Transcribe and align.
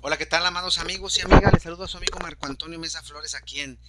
Hola, 0.00 0.16
¿qué 0.16 0.26
tal, 0.26 0.46
amados 0.46 0.78
amigos 0.78 1.18
y 1.18 1.22
amigas? 1.22 1.52
Les 1.52 1.64
saludo 1.64 1.82
a 1.82 1.88
su 1.88 1.96
amigo 1.96 2.20
Marco 2.20 2.46
Antonio 2.46 2.78
Mesa 2.78 3.02
Flores 3.02 3.34
aquí 3.34 3.58
en 3.58 3.80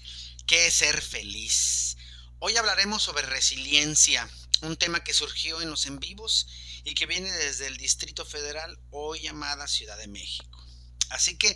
¿Qué 0.47 0.71
ser 0.71 1.03
feliz? 1.03 1.97
Hoy 2.39 2.57
hablaremos 2.57 3.03
sobre 3.03 3.21
resiliencia, 3.27 4.27
un 4.63 4.75
tema 4.75 5.03
que 5.03 5.13
surgió 5.13 5.61
en 5.61 5.69
los 5.69 5.85
en 5.85 5.99
vivos 5.99 6.47
y 6.83 6.95
que 6.95 7.05
viene 7.05 7.31
desde 7.31 7.67
el 7.67 7.77
Distrito 7.77 8.25
Federal, 8.25 8.79
hoy 8.89 9.19
llamada 9.19 9.67
Ciudad 9.67 9.99
de 9.99 10.07
México. 10.07 10.65
Así 11.11 11.37
que 11.37 11.55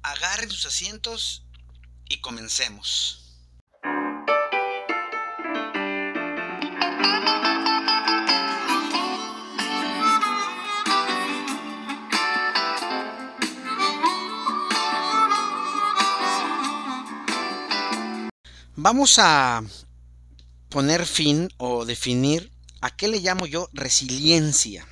agarren 0.00 0.50
sus 0.50 0.64
asientos 0.64 1.44
y 2.08 2.22
comencemos. 2.22 3.19
Vamos 18.82 19.18
a 19.18 19.62
poner 20.70 21.04
fin 21.04 21.50
o 21.58 21.84
definir 21.84 22.50
a 22.80 22.88
qué 22.88 23.08
le 23.08 23.20
llamo 23.20 23.44
yo 23.44 23.68
resiliencia. 23.74 24.88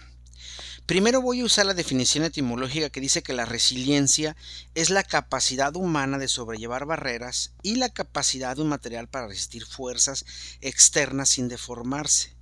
Primero 0.85 1.23
voy 1.23 1.41
a 1.41 1.47
usar 1.47 1.65
la 1.65 1.73
definición 1.73 2.25
etimológica 2.25 2.91
que 2.91 3.01
dice 3.01 3.23
que 3.23 3.33
la 3.33 3.47
resiliencia 3.47 4.37
es 4.75 4.91
la 4.91 5.05
capacidad 5.05 5.75
humana 5.75 6.19
de 6.19 6.29
sobrellevar 6.29 6.85
barreras 6.85 7.55
y 7.63 7.77
la 7.77 7.89
capacidad 7.89 8.57
de 8.57 8.61
un 8.61 8.69
material 8.69 9.09
para 9.09 9.27
resistir 9.27 9.65
fuerzas 9.65 10.27
externas 10.61 11.31
sin 11.31 11.49
deformarse. 11.49 12.37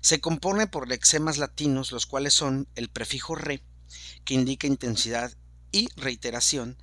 Se 0.00 0.20
compone 0.20 0.68
por 0.68 0.86
lexemas 0.86 1.38
latinos, 1.38 1.90
los 1.90 2.06
cuales 2.06 2.34
son 2.34 2.68
el 2.76 2.88
prefijo 2.88 3.34
re, 3.34 3.64
que 4.24 4.34
indica 4.34 4.68
intensidad 4.68 5.32
y 5.72 5.88
reiteración, 5.96 6.78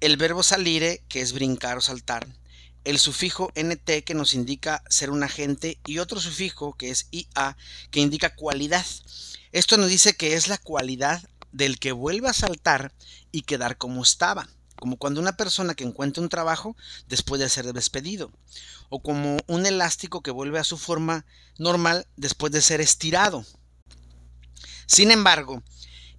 el 0.00 0.18
verbo 0.18 0.42
salire, 0.42 1.02
que 1.08 1.22
es 1.22 1.32
brincar 1.32 1.78
o 1.78 1.80
saltar, 1.80 2.28
el 2.84 2.98
sufijo 2.98 3.52
nt 3.54 4.04
que 4.04 4.14
nos 4.14 4.34
indica 4.34 4.82
ser 4.88 5.10
un 5.10 5.22
agente 5.22 5.78
y 5.84 5.98
otro 5.98 6.20
sufijo 6.20 6.74
que 6.76 6.90
es 6.90 7.08
ia 7.10 7.56
que 7.90 8.00
indica 8.00 8.34
cualidad. 8.34 8.86
Esto 9.52 9.76
nos 9.76 9.88
dice 9.88 10.14
que 10.14 10.34
es 10.34 10.48
la 10.48 10.58
cualidad 10.58 11.22
del 11.52 11.78
que 11.78 11.92
vuelve 11.92 12.28
a 12.28 12.34
saltar 12.34 12.92
y 13.32 13.42
quedar 13.42 13.78
como 13.78 14.02
estaba, 14.02 14.48
como 14.76 14.96
cuando 14.96 15.20
una 15.20 15.36
persona 15.36 15.74
que 15.74 15.84
encuentra 15.84 16.22
un 16.22 16.28
trabajo 16.28 16.76
después 17.08 17.40
de 17.40 17.48
ser 17.48 17.72
despedido, 17.72 18.30
o 18.88 19.02
como 19.02 19.38
un 19.46 19.66
elástico 19.66 20.22
que 20.22 20.30
vuelve 20.30 20.58
a 20.58 20.64
su 20.64 20.78
forma 20.78 21.24
normal 21.58 22.06
después 22.16 22.52
de 22.52 22.62
ser 22.62 22.80
estirado. 22.80 23.44
Sin 24.86 25.10
embargo, 25.10 25.62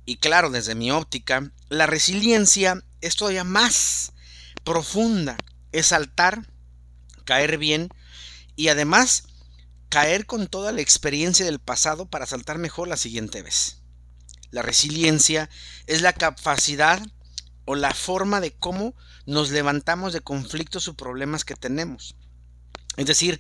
y 0.06 0.18
claro 0.18 0.50
desde 0.50 0.76
mi 0.76 0.92
óptica, 0.92 1.52
la 1.70 1.86
resiliencia 1.86 2.84
es 3.02 3.16
todavía 3.16 3.44
más 3.44 4.12
profunda 4.64 5.38
es 5.72 5.88
saltar, 5.88 6.52
caer 7.26 7.58
bien 7.58 7.90
y 8.56 8.70
además 8.70 9.24
caer 9.90 10.26
con 10.26 10.48
toda 10.48 10.72
la 10.72 10.82
experiencia 10.82 11.46
del 11.46 11.60
pasado 11.60 12.08
para 12.08 12.26
saltar 12.26 12.58
mejor 12.58 12.88
la 12.88 12.98
siguiente 12.98 13.42
vez. 13.42 13.82
La 14.52 14.62
resiliencia 14.62 15.50
es 15.88 16.02
la 16.02 16.14
capacidad 16.14 17.02
o 17.66 17.76
la 17.76 17.94
forma 17.94 18.42
de 18.42 18.52
cómo 18.52 18.96
nos 19.26 19.52
levantamos 19.52 20.14
de 20.14 20.22
conflictos 20.22 20.88
o 20.88 20.96
problemas 20.96 21.46
que 21.46 21.56
tenemos. 21.56 22.16
Es 22.98 23.06
decir, 23.06 23.40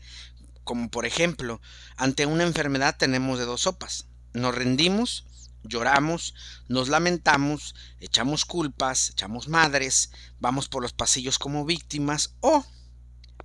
como 0.63 0.89
por 0.89 1.05
ejemplo, 1.05 1.61
ante 1.97 2.27
una 2.27 2.43
enfermedad 2.43 2.95
tenemos 2.97 3.39
de 3.39 3.45
dos 3.45 3.61
sopas. 3.61 4.05
Nos 4.33 4.53
rendimos 4.53 5.25
lloramos, 5.63 6.33
nos 6.67 6.89
lamentamos, 6.89 7.75
echamos 7.99 8.45
culpas, 8.45 9.09
echamos 9.09 9.47
madres, 9.47 10.11
vamos 10.39 10.67
por 10.67 10.81
los 10.81 10.93
pasillos 10.93 11.39
como 11.39 11.65
víctimas 11.65 12.35
o 12.39 12.65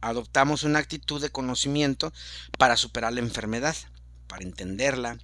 adoptamos 0.01 0.65
una 0.65 0.79
actitud 0.79 1.21
de 1.21 1.31
conocimiento 1.31 2.13
para 2.59 2.77
superar 2.77 3.13
la 3.13 3.21
enfermedad, 3.21 3.77
para 4.27 4.43
entenderla, 4.43 5.19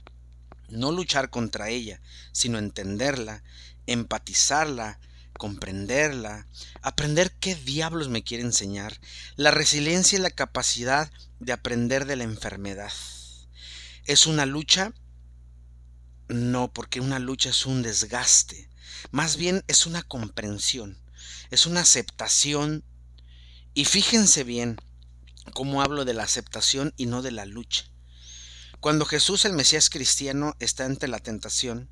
no 0.69 0.93
luchar 0.93 1.31
contra 1.31 1.69
ella, 1.69 2.01
sino 2.33 2.59
entenderla, 2.59 3.43
empatizarla, 3.87 4.99
comprenderla, 5.37 6.47
aprender 6.83 7.33
qué 7.41 7.55
diablos 7.55 8.09
me 8.09 8.23
quiere 8.23 8.45
enseñar. 8.45 9.01
La 9.37 9.51
resiliencia 9.51 10.17
es 10.17 10.23
la 10.23 10.31
capacidad 10.31 11.11
de 11.39 11.53
aprender 11.53 12.05
de 12.07 12.17
la 12.17 12.25
enfermedad. 12.25 12.93
Es 14.05 14.27
una 14.27 14.47
lucha 14.47 14.93
no, 16.31 16.73
porque 16.73 17.01
una 17.01 17.19
lucha 17.19 17.51
es 17.51 17.67
un 17.67 17.83
desgaste. 17.83 18.71
Más 19.11 19.37
bien 19.37 19.65
es 19.67 19.87
una 19.87 20.03
comprensión, 20.03 20.97
es 21.51 21.67
una 21.67 21.81
aceptación. 21.81 22.85
Y 23.75 23.85
fíjense 23.85 24.45
bien 24.45 24.77
cómo 25.55 25.83
hablo 25.83 26.05
de 26.05 26.15
la 26.15 26.23
aceptación 26.23 26.95
y 26.97 27.07
no 27.07 27.23
de 27.23 27.33
la 27.33 27.47
lucha. 27.47 27.85
Cuando 28.79 29.05
Jesús 29.05 29.45
el 29.45 29.53
Mesías 29.53 29.91
cristiano 29.91 30.55
está 30.59 30.85
ante 30.85 31.09
la 31.09 31.19
tentación, 31.19 31.91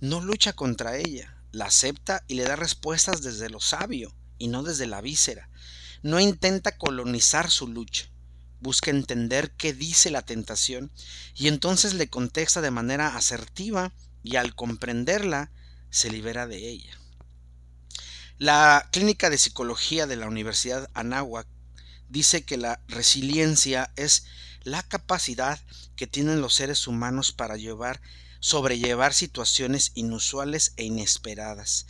no 0.00 0.20
lucha 0.20 0.52
contra 0.52 0.96
ella, 0.96 1.36
la 1.50 1.66
acepta 1.66 2.24
y 2.26 2.34
le 2.34 2.44
da 2.44 2.56
respuestas 2.56 3.22
desde 3.22 3.50
lo 3.50 3.60
sabio 3.60 4.16
y 4.38 4.48
no 4.48 4.62
desde 4.62 4.86
la 4.86 5.00
víscera. 5.00 5.50
No 6.02 6.20
intenta 6.20 6.78
colonizar 6.78 7.50
su 7.50 7.68
lucha 7.68 8.12
busca 8.62 8.90
entender 8.90 9.50
qué 9.50 9.72
dice 9.72 10.10
la 10.10 10.22
tentación 10.22 10.90
y 11.34 11.48
entonces 11.48 11.94
le 11.94 12.08
contesta 12.08 12.60
de 12.60 12.70
manera 12.70 13.16
asertiva 13.16 13.92
y 14.22 14.36
al 14.36 14.54
comprenderla 14.54 15.50
se 15.90 16.10
libera 16.10 16.46
de 16.46 16.68
ella. 16.68 16.96
La 18.38 18.88
Clínica 18.92 19.30
de 19.30 19.38
Psicología 19.38 20.06
de 20.06 20.16
la 20.16 20.28
Universidad 20.28 20.88
Anáhuac 20.94 21.46
dice 22.08 22.44
que 22.44 22.56
la 22.56 22.80
resiliencia 22.88 23.92
es 23.96 24.24
la 24.62 24.82
capacidad 24.82 25.60
que 25.96 26.06
tienen 26.06 26.40
los 26.40 26.54
seres 26.54 26.86
humanos 26.86 27.32
para 27.32 27.56
llevar, 27.56 28.00
sobrellevar 28.40 29.12
situaciones 29.12 29.90
inusuales 29.94 30.72
e 30.76 30.84
inesperadas 30.84 31.86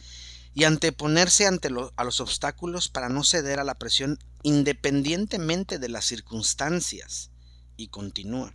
y 0.54 0.64
anteponerse 0.64 1.46
ante 1.46 1.68
a 1.96 2.04
los 2.04 2.20
obstáculos 2.20 2.88
para 2.88 3.08
no 3.08 3.24
ceder 3.24 3.58
a 3.58 3.64
la 3.64 3.78
presión 3.78 4.18
independientemente 4.42 5.78
de 5.78 5.88
las 5.88 6.04
circunstancias. 6.04 7.30
Y 7.76 7.88
continúa. 7.88 8.54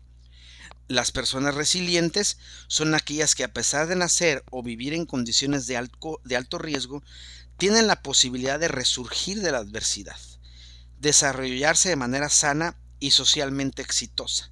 Las 0.88 1.12
personas 1.12 1.56
resilientes 1.56 2.38
son 2.68 2.96
aquellas 2.96 3.35
que 3.35 3.44
a 3.44 3.52
pesar 3.52 3.88
de 3.88 3.96
nacer 3.96 4.44
o 4.52 4.63
vivir 4.63 4.94
en 4.94 5.06
condiciones 5.06 5.68
de 5.68 5.75
alto, 5.75 6.22
de 6.24 6.38
alto 6.38 6.59
riesgo, 6.59 7.03
tienen 7.58 7.88
la 7.88 8.02
posibilidad 8.02 8.59
de 8.59 8.68
resurgir 8.68 9.41
de 9.41 9.52
la 9.52 9.58
adversidad, 9.58 10.19
desarrollarse 11.00 11.90
de 11.90 11.96
manera 11.96 12.29
sana 12.29 12.79
y 13.00 13.12
socialmente 13.12 13.81
exitosa, 13.81 14.52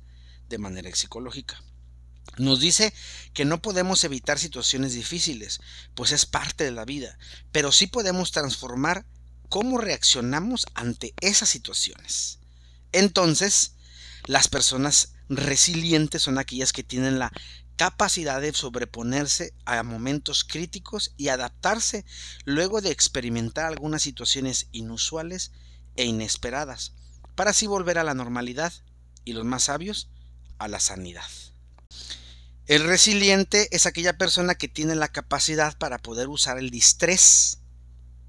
de 0.50 0.58
manera 0.58 0.94
psicológica. 0.94 1.62
Nos 2.38 2.60
dice 2.60 2.94
que 3.34 3.46
no 3.46 3.62
podemos 3.62 4.04
evitar 4.04 4.40
situaciones 4.40 4.94
difíciles, 4.94 5.60
pues 5.94 6.12
es 6.12 6.26
parte 6.26 6.64
de 6.64 6.72
la 6.72 6.86
vida, 6.86 7.18
pero 7.52 7.72
sí 7.72 7.88
podemos 7.88 8.32
transformar 8.32 9.06
cómo 9.50 9.78
reaccionamos 9.78 10.66
ante 10.74 11.14
esas 11.22 11.50
situaciones. 11.50 12.40
Entonces, 12.92 13.76
las 14.26 14.48
personas 14.48 15.14
resilientes 15.30 16.24
son 16.24 16.38
aquellas 16.38 16.74
que 16.74 16.84
tienen 16.84 17.20
la 17.20 17.32
capacidad 17.76 18.40
de 18.42 18.54
sobreponerse 18.54 19.54
a 19.66 19.82
momentos 19.84 20.44
críticos 20.44 21.14
y 21.18 21.28
adaptarse 21.28 22.06
luego 22.46 22.82
de 22.82 22.92
experimentar 22.92 23.66
algunas 23.66 24.02
situaciones 24.02 24.68
inusuales 24.72 25.52
e 25.96 26.06
inesperadas, 26.06 26.94
para 27.36 27.52
así 27.52 27.68
volver 27.68 27.98
a 27.98 28.04
la 28.04 28.14
normalidad 28.14 28.74
y 29.26 29.34
los 29.34 29.46
más 29.46 29.64
sabios 29.64 30.10
a 30.58 30.68
la 30.68 30.80
sanidad. 30.80 31.26
El 32.68 32.84
resiliente 32.84 33.68
es 33.76 33.86
aquella 33.86 34.18
persona 34.18 34.56
que 34.56 34.68
tiene 34.68 34.96
la 34.96 35.08
capacidad 35.08 35.78
para 35.78 36.00
poder 36.00 36.30
usar 36.30 36.58
el 36.58 36.72
distrés 36.72 37.60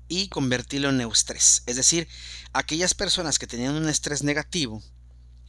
y 0.08 0.28
convertirlo 0.28 0.91
en 0.91 1.00
eustrés. 1.00 1.62
Es 1.65 1.77
decir, 1.77 2.06
aquellas 2.53 2.92
personas 2.92 3.38
que 3.38 3.47
tenían 3.47 3.77
un 3.77 3.88
estrés 3.88 4.22
negativo, 4.22 4.83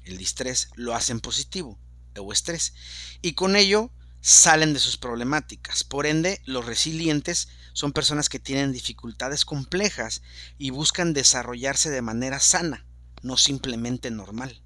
el 0.06 0.16
distrés, 0.16 0.70
lo 0.76 0.96
hacen 0.96 1.20
positivo, 1.20 1.78
eustrés, 2.16 2.74
y 3.22 3.34
con 3.34 3.58
ello 3.58 3.92
salen 4.22 4.74
de 4.74 4.80
sus 4.80 4.96
problemáticas. 4.96 5.84
Por 5.84 6.06
ende, 6.06 6.42
los 6.46 6.66
resilientes 6.66 7.50
son 7.74 7.92
personas 7.92 8.30
que 8.30 8.40
tienen 8.40 8.72
dificultades 8.72 9.44
complejas 9.44 10.22
y 10.58 10.70
buscan 10.70 11.12
desarrollarse 11.12 11.90
de 11.90 12.02
manera 12.02 12.40
sana, 12.40 12.86
no 13.22 13.36
simplemente 13.36 14.12
normal. 14.12 14.64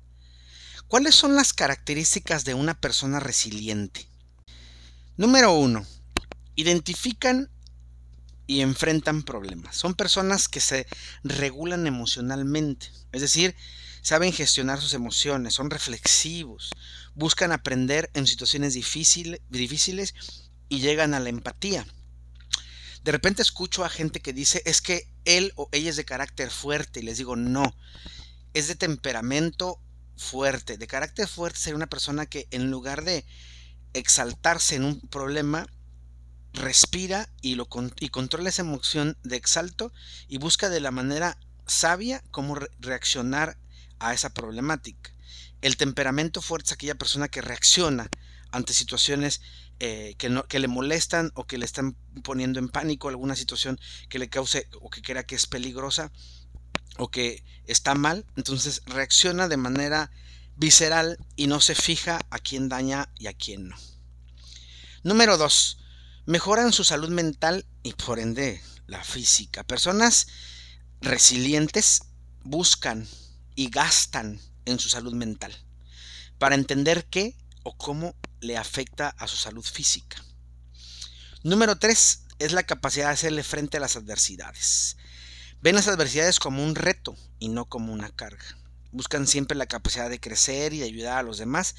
¿Cuáles 0.87 1.15
son 1.15 1.35
las 1.35 1.53
características 1.53 2.45
de 2.45 2.53
una 2.53 2.79
persona 2.79 3.19
resiliente? 3.19 4.10
Número 5.21 5.53
uno, 5.53 5.85
identifican 6.55 7.51
y 8.47 8.61
enfrentan 8.61 9.21
problemas. 9.21 9.75
Son 9.75 9.93
personas 9.93 10.47
que 10.47 10.59
se 10.59 10.87
regulan 11.23 11.85
emocionalmente, 11.85 12.91
es 13.11 13.21
decir, 13.21 13.55
saben 14.01 14.33
gestionar 14.33 14.81
sus 14.81 14.95
emociones, 14.95 15.53
son 15.53 15.69
reflexivos, 15.69 16.71
buscan 17.13 17.51
aprender 17.51 18.09
en 18.15 18.25
situaciones 18.25 18.73
difíciles 18.73 20.15
y 20.69 20.79
llegan 20.79 21.13
a 21.13 21.19
la 21.19 21.29
empatía. 21.29 21.85
De 23.03 23.11
repente 23.11 23.43
escucho 23.43 23.85
a 23.85 23.89
gente 23.89 24.21
que 24.21 24.33
dice, 24.33 24.63
es 24.65 24.81
que 24.81 25.07
él 25.25 25.53
o 25.55 25.69
ella 25.71 25.91
es 25.91 25.97
de 25.97 26.03
carácter 26.05 26.49
fuerte 26.49 26.99
y 26.99 27.03
les 27.03 27.19
digo, 27.19 27.35
no, 27.35 27.75
es 28.55 28.67
de 28.67 28.73
temperamento 28.73 29.79
fuerte. 30.17 30.79
De 30.79 30.87
carácter 30.87 31.27
fuerte 31.27 31.59
sería 31.59 31.75
una 31.75 31.91
persona 31.91 32.25
que 32.25 32.47
en 32.49 32.71
lugar 32.71 33.03
de 33.03 33.23
exaltarse 33.93 34.75
en 34.75 34.85
un 34.85 34.99
problema, 34.99 35.67
respira 36.53 37.29
y, 37.41 37.55
lo, 37.55 37.67
y 37.99 38.09
controla 38.09 38.49
esa 38.49 38.61
emoción 38.61 39.17
de 39.23 39.37
exalto 39.37 39.93
y 40.27 40.37
busca 40.37 40.69
de 40.69 40.81
la 40.81 40.91
manera 40.91 41.37
sabia 41.65 42.23
cómo 42.31 42.57
reaccionar 42.79 43.57
a 43.99 44.13
esa 44.13 44.33
problemática. 44.33 45.11
El 45.61 45.77
temperamento 45.77 46.41
fuerte 46.41 46.67
es 46.67 46.71
aquella 46.73 46.95
persona 46.95 47.27
que 47.27 47.41
reacciona 47.41 48.09
ante 48.51 48.73
situaciones 48.73 49.41
eh, 49.79 50.15
que, 50.17 50.29
no, 50.29 50.43
que 50.43 50.59
le 50.59 50.67
molestan 50.67 51.31
o 51.35 51.45
que 51.45 51.57
le 51.57 51.65
están 51.65 51.95
poniendo 52.23 52.59
en 52.59 52.69
pánico 52.69 53.09
alguna 53.09 53.35
situación 53.35 53.79
que 54.09 54.19
le 54.19 54.29
cause 54.29 54.67
o 54.79 54.89
que 54.89 55.01
crea 55.01 55.23
que 55.23 55.35
es 55.35 55.47
peligrosa 55.47 56.11
o 56.97 57.09
que 57.09 57.43
está 57.65 57.95
mal, 57.95 58.25
entonces 58.35 58.81
reacciona 58.85 59.47
de 59.47 59.57
manera 59.57 60.11
visceral 60.55 61.17
y 61.35 61.47
no 61.47 61.59
se 61.59 61.75
fija 61.75 62.19
a 62.29 62.39
quién 62.39 62.69
daña 62.69 63.09
y 63.17 63.27
a 63.27 63.33
quién 63.33 63.69
no. 63.69 63.77
Número 65.03 65.37
2. 65.37 65.77
Mejoran 66.25 66.73
su 66.73 66.83
salud 66.83 67.09
mental 67.09 67.65
y 67.83 67.93
por 67.93 68.19
ende 68.19 68.61
la 68.87 69.03
física. 69.03 69.63
Personas 69.63 70.27
resilientes 71.01 72.03
buscan 72.43 73.07
y 73.55 73.69
gastan 73.69 74.39
en 74.65 74.79
su 74.79 74.89
salud 74.89 75.13
mental 75.13 75.55
para 76.37 76.55
entender 76.55 77.05
qué 77.05 77.35
o 77.63 77.75
cómo 77.75 78.15
le 78.39 78.57
afecta 78.57 79.09
a 79.09 79.27
su 79.27 79.37
salud 79.37 79.63
física. 79.63 80.23
Número 81.43 81.77
3 81.77 82.23
es 82.39 82.51
la 82.51 82.63
capacidad 82.63 83.07
de 83.07 83.13
hacerle 83.13 83.43
frente 83.43 83.77
a 83.77 83.79
las 83.79 83.95
adversidades. 83.95 84.97
Ven 85.61 85.75
las 85.75 85.87
adversidades 85.87 86.39
como 86.39 86.63
un 86.63 86.75
reto 86.75 87.15
y 87.39 87.49
no 87.49 87.65
como 87.65 87.93
una 87.93 88.09
carga. 88.09 88.57
Buscan 88.91 89.27
siempre 89.27 89.57
la 89.57 89.67
capacidad 89.67 90.09
de 90.09 90.19
crecer 90.19 90.73
y 90.73 90.79
de 90.79 90.85
ayudar 90.85 91.17
a 91.17 91.23
los 91.23 91.37
demás 91.37 91.75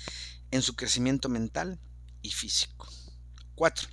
en 0.51 0.63
su 0.63 0.77
crecimiento 0.77 1.29
mental 1.29 1.79
y 2.23 2.31
físico. 2.31 2.89
4. 3.55 3.89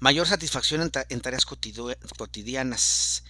Mayor 0.00 0.26
satisfacción 0.28 0.92
en, 1.08 1.20
tareas 1.20 1.44
cotidianas. 1.44 3.24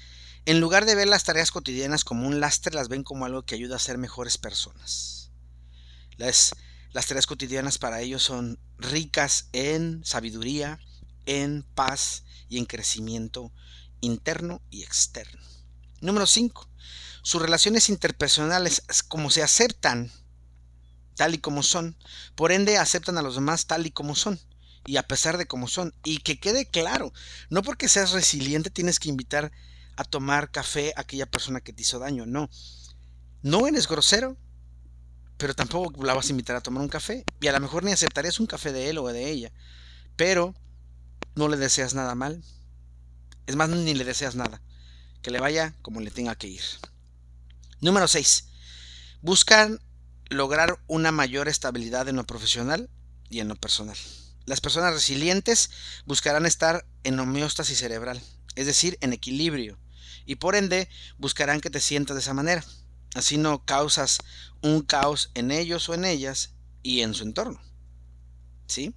En 0.45 0.61
lugar 0.61 0.85
de 0.85 0.95
ver 0.95 1.09
las 1.09 1.25
tareas 1.25 1.51
cotidianas 1.51 2.05
como 2.05 2.27
un 2.27 2.41
lastre, 2.41 2.75
las 2.75 2.89
ven 2.89 3.05
como 3.05 3.25
algo 3.25 3.45
que 3.45 3.55
ayuda 3.55 3.77
a 3.77 3.81
ser 3.81 3.97
mejores 3.97 4.37
personas. 4.37 5.31
Las, 6.17 6.55
las 6.93 7.07
tareas 7.07 7.27
cotidianas 7.27 7.79
para 7.79 8.01
ellos 8.01 8.23
son 8.23 8.59
ricas 8.77 9.49
en 9.53 10.05
sabiduría, 10.05 10.79
en 11.27 11.63
paz 11.75 12.25
y 12.49 12.59
en 12.59 12.67
crecimiento 12.67 13.53
interno 14.01 14.63
y 14.71 14.83
externo. 14.83 15.58
Número 16.01 16.27
5. 16.27 16.69
Sus 17.23 17.43
relaciones 17.43 17.89
interpersonales, 17.89 18.83
como 19.09 19.31
se 19.31 19.43
aceptan 19.43 20.11
tal 21.17 21.35
y 21.35 21.39
como 21.39 21.63
son, 21.63 21.97
por 22.37 22.53
ende 22.53 22.79
aceptan 22.79 23.19
a 23.19 23.23
los 23.23 23.35
demás 23.35 23.67
tal 23.67 23.87
y 23.87 23.91
como 23.91 24.15
son 24.15 24.39
y 24.89 24.97
a 24.97 25.03
pesar 25.07 25.37
de 25.37 25.47
como 25.47 25.69
son. 25.69 25.95
Y 26.03 26.19
que 26.19 26.41
quede 26.41 26.67
claro, 26.67 27.13
no 27.51 27.63
porque 27.63 27.89
seas 27.89 28.13
resiliente 28.13 28.71
tienes 28.71 28.99
que 28.99 29.11
invitar 29.11 29.53
a 29.97 30.05
tomar 30.05 30.51
café 30.51 30.95
a 30.97 31.03
aquella 31.03 31.27
persona 31.27 31.61
que 31.61 31.75
te 31.75 31.83
hizo 31.83 31.99
daño, 31.99 32.25
no. 32.25 32.49
No 33.43 33.67
eres 33.67 33.87
grosero, 33.87 34.37
pero 35.37 35.55
tampoco 35.55 36.03
la 36.05 36.15
vas 36.15 36.29
a 36.29 36.31
invitar 36.31 36.57
a 36.57 36.63
tomar 36.63 36.83
un 36.83 36.89
café. 36.89 37.25
Y 37.41 37.49
a 37.49 37.53
lo 37.53 37.61
mejor 37.61 37.85
ni 37.85 37.93
aceptarías 37.93 38.41
un 38.41 38.47
café 38.47 38.73
de 38.73 38.89
él 38.89 38.99
o 38.99 39.07
de 39.09 39.29
ella, 39.31 39.53
pero 40.17 40.55
no 41.35 41.49
le 41.49 41.59
deseas 41.59 41.93
nada 41.93 42.15
mal. 42.15 42.43
Es 43.47 43.57
más, 43.57 43.69
ni 43.69 43.93
le 43.95 44.05
deseas 44.05 44.37
nada. 44.37 44.63
Que 45.23 45.31
le 45.31 45.41
vaya 45.41 45.75
como 45.83 46.01
le 46.01 46.11
tenga 46.11 46.35
que 46.35 46.49
ir. 46.49 46.63
Número 47.81 48.09
6. 48.09 48.45
Buscan 49.21 49.81
lograr 50.31 50.79
una 50.87 51.13
mayor 51.13 51.49
estabilidad 51.49 52.09
en 52.09 52.17
lo 52.17 52.27
profesional 52.27 52.89
y 53.31 53.41
en 53.41 53.49
lo 53.49 53.57
personal. 53.57 53.97
Las 54.47 54.61
personas 54.61 54.95
resilientes 54.95 55.71
buscarán 56.07 56.47
estar 56.47 56.87
en 57.05 57.19
homeostasis 57.21 57.79
cerebral, 57.79 58.21
es 58.55 58.67
decir, 58.67 58.97
en 59.01 59.13
equilibrio, 59.13 59.79
y 60.25 60.37
por 60.37 60.57
ende 60.57 60.89
buscarán 61.19 61.61
que 61.61 61.71
te 61.71 61.81
sientas 61.81 62.17
de 62.17 62.23
esa 62.23 62.35
manera. 62.35 62.65
Así 63.15 63.37
no 63.37 63.65
causas 63.65 64.19
un 64.63 64.83
caos 64.83 65.31
en 65.35 65.51
ellos 65.51 65.89
o 65.89 65.95
en 65.95 66.05
ellas 66.05 66.55
y 66.83 67.01
en 67.01 67.15
su 67.15 67.25
entorno. 67.25 67.61
¿Sí? 68.67 68.95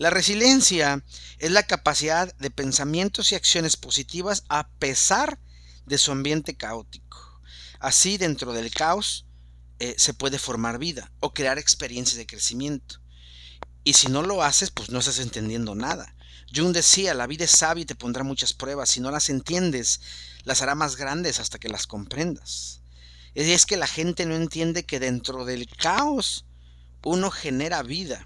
La 0.00 0.08
resiliencia 0.08 1.04
es 1.40 1.50
la 1.50 1.64
capacidad 1.64 2.34
de 2.38 2.50
pensamientos 2.50 3.32
y 3.32 3.34
acciones 3.34 3.76
positivas 3.76 4.44
a 4.48 4.66
pesar 4.66 5.38
de 5.84 5.98
su 5.98 6.10
ambiente 6.10 6.56
caótico. 6.56 7.42
Así, 7.80 8.16
dentro 8.16 8.54
del 8.54 8.70
caos, 8.70 9.26
eh, 9.78 9.94
se 9.98 10.14
puede 10.14 10.38
formar 10.38 10.78
vida 10.78 11.12
o 11.20 11.34
crear 11.34 11.58
experiencias 11.58 12.16
de 12.16 12.26
crecimiento. 12.26 13.02
Y 13.84 13.92
si 13.92 14.08
no 14.08 14.22
lo 14.22 14.42
haces, 14.42 14.70
pues 14.70 14.88
no 14.88 15.00
estás 15.00 15.18
entendiendo 15.18 15.74
nada. 15.74 16.16
Jung 16.50 16.72
decía, 16.72 17.12
la 17.12 17.26
vida 17.26 17.44
es 17.44 17.50
sabia 17.50 17.82
y 17.82 17.86
te 17.86 17.94
pondrá 17.94 18.24
muchas 18.24 18.54
pruebas. 18.54 18.88
Si 18.88 19.00
no 19.00 19.10
las 19.10 19.28
entiendes, 19.28 20.00
las 20.44 20.62
hará 20.62 20.74
más 20.74 20.96
grandes 20.96 21.40
hasta 21.40 21.58
que 21.58 21.68
las 21.68 21.86
comprendas. 21.86 22.80
Y 23.34 23.42
es 23.42 23.66
que 23.66 23.76
la 23.76 23.86
gente 23.86 24.24
no 24.24 24.34
entiende 24.34 24.86
que 24.86 24.98
dentro 24.98 25.44
del 25.44 25.68
caos 25.68 26.46
uno 27.02 27.30
genera 27.30 27.82
vida. 27.82 28.24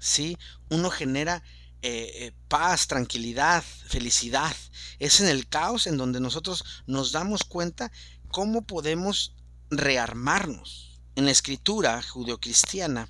¿Sí? 0.00 0.36
Uno 0.68 0.90
genera 0.90 1.44
eh, 1.82 2.10
eh, 2.14 2.32
paz, 2.48 2.88
tranquilidad, 2.88 3.62
felicidad. 3.62 4.54
Es 4.98 5.20
en 5.20 5.28
el 5.28 5.48
caos 5.48 5.86
en 5.86 5.96
donde 5.96 6.20
nosotros 6.20 6.64
nos 6.86 7.12
damos 7.12 7.44
cuenta 7.44 7.92
cómo 8.28 8.62
podemos 8.66 9.34
rearmarnos. 9.70 11.00
En 11.16 11.24
la 11.26 11.30
escritura 11.30 12.02
judeocristiana, 12.02 13.08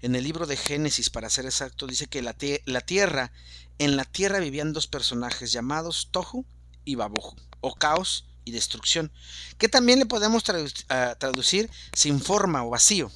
en 0.00 0.14
el 0.14 0.24
libro 0.24 0.46
de 0.46 0.56
Génesis, 0.56 1.10
para 1.10 1.30
ser 1.30 1.44
exacto, 1.46 1.86
dice 1.86 2.06
que 2.06 2.22
la, 2.22 2.36
la 2.66 2.80
tierra, 2.82 3.32
en 3.78 3.96
la 3.96 4.04
tierra 4.04 4.38
vivían 4.38 4.72
dos 4.72 4.86
personajes 4.86 5.52
llamados 5.52 6.08
Tohu 6.10 6.46
y 6.84 6.94
Baboju, 6.94 7.36
o 7.60 7.74
caos 7.74 8.26
y 8.44 8.52
destrucción, 8.52 9.12
que 9.58 9.68
también 9.68 9.98
le 9.98 10.06
podemos 10.06 10.44
ah, 10.88 11.16
traducir 11.18 11.70
sin 11.94 12.20
forma 12.20 12.64
o 12.64 12.70
vacío. 12.70 13.10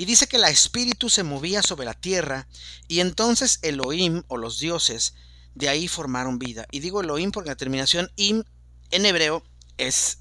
Y 0.00 0.06
dice 0.06 0.28
que 0.28 0.38
el 0.38 0.44
espíritu 0.44 1.10
se 1.10 1.24
movía 1.24 1.62
sobre 1.62 1.84
la 1.84 1.92
tierra 1.92 2.48
y 2.88 3.00
entonces 3.00 3.58
Elohim 3.60 4.22
o 4.28 4.38
los 4.38 4.58
dioses 4.58 5.12
de 5.54 5.68
ahí 5.68 5.88
formaron 5.88 6.38
vida. 6.38 6.66
Y 6.70 6.80
digo 6.80 7.02
Elohim 7.02 7.32
porque 7.32 7.50
la 7.50 7.56
terminación 7.56 8.10
im 8.16 8.44
en 8.92 9.04
hebreo 9.04 9.44
es 9.76 10.20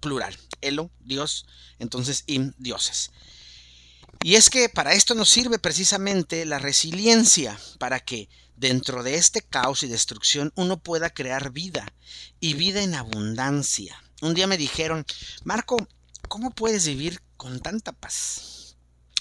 plural. 0.00 0.34
Elo, 0.62 0.90
Dios, 1.00 1.44
entonces 1.78 2.24
im, 2.26 2.54
dioses. 2.56 3.10
Y 4.24 4.36
es 4.36 4.48
que 4.48 4.70
para 4.70 4.94
esto 4.94 5.14
nos 5.14 5.28
sirve 5.28 5.58
precisamente 5.58 6.46
la 6.46 6.58
resiliencia, 6.58 7.60
para 7.78 8.00
que 8.00 8.30
dentro 8.56 9.02
de 9.02 9.16
este 9.16 9.42
caos 9.42 9.82
y 9.82 9.88
destrucción 9.88 10.54
uno 10.56 10.82
pueda 10.82 11.10
crear 11.10 11.50
vida 11.52 11.92
y 12.40 12.54
vida 12.54 12.82
en 12.82 12.94
abundancia. 12.94 14.02
Un 14.22 14.32
día 14.32 14.46
me 14.46 14.56
dijeron, 14.56 15.04
Marco, 15.44 15.76
¿cómo 16.28 16.50
puedes 16.50 16.86
vivir 16.86 17.20
con 17.36 17.60
tanta 17.60 17.92
paz? 17.92 18.57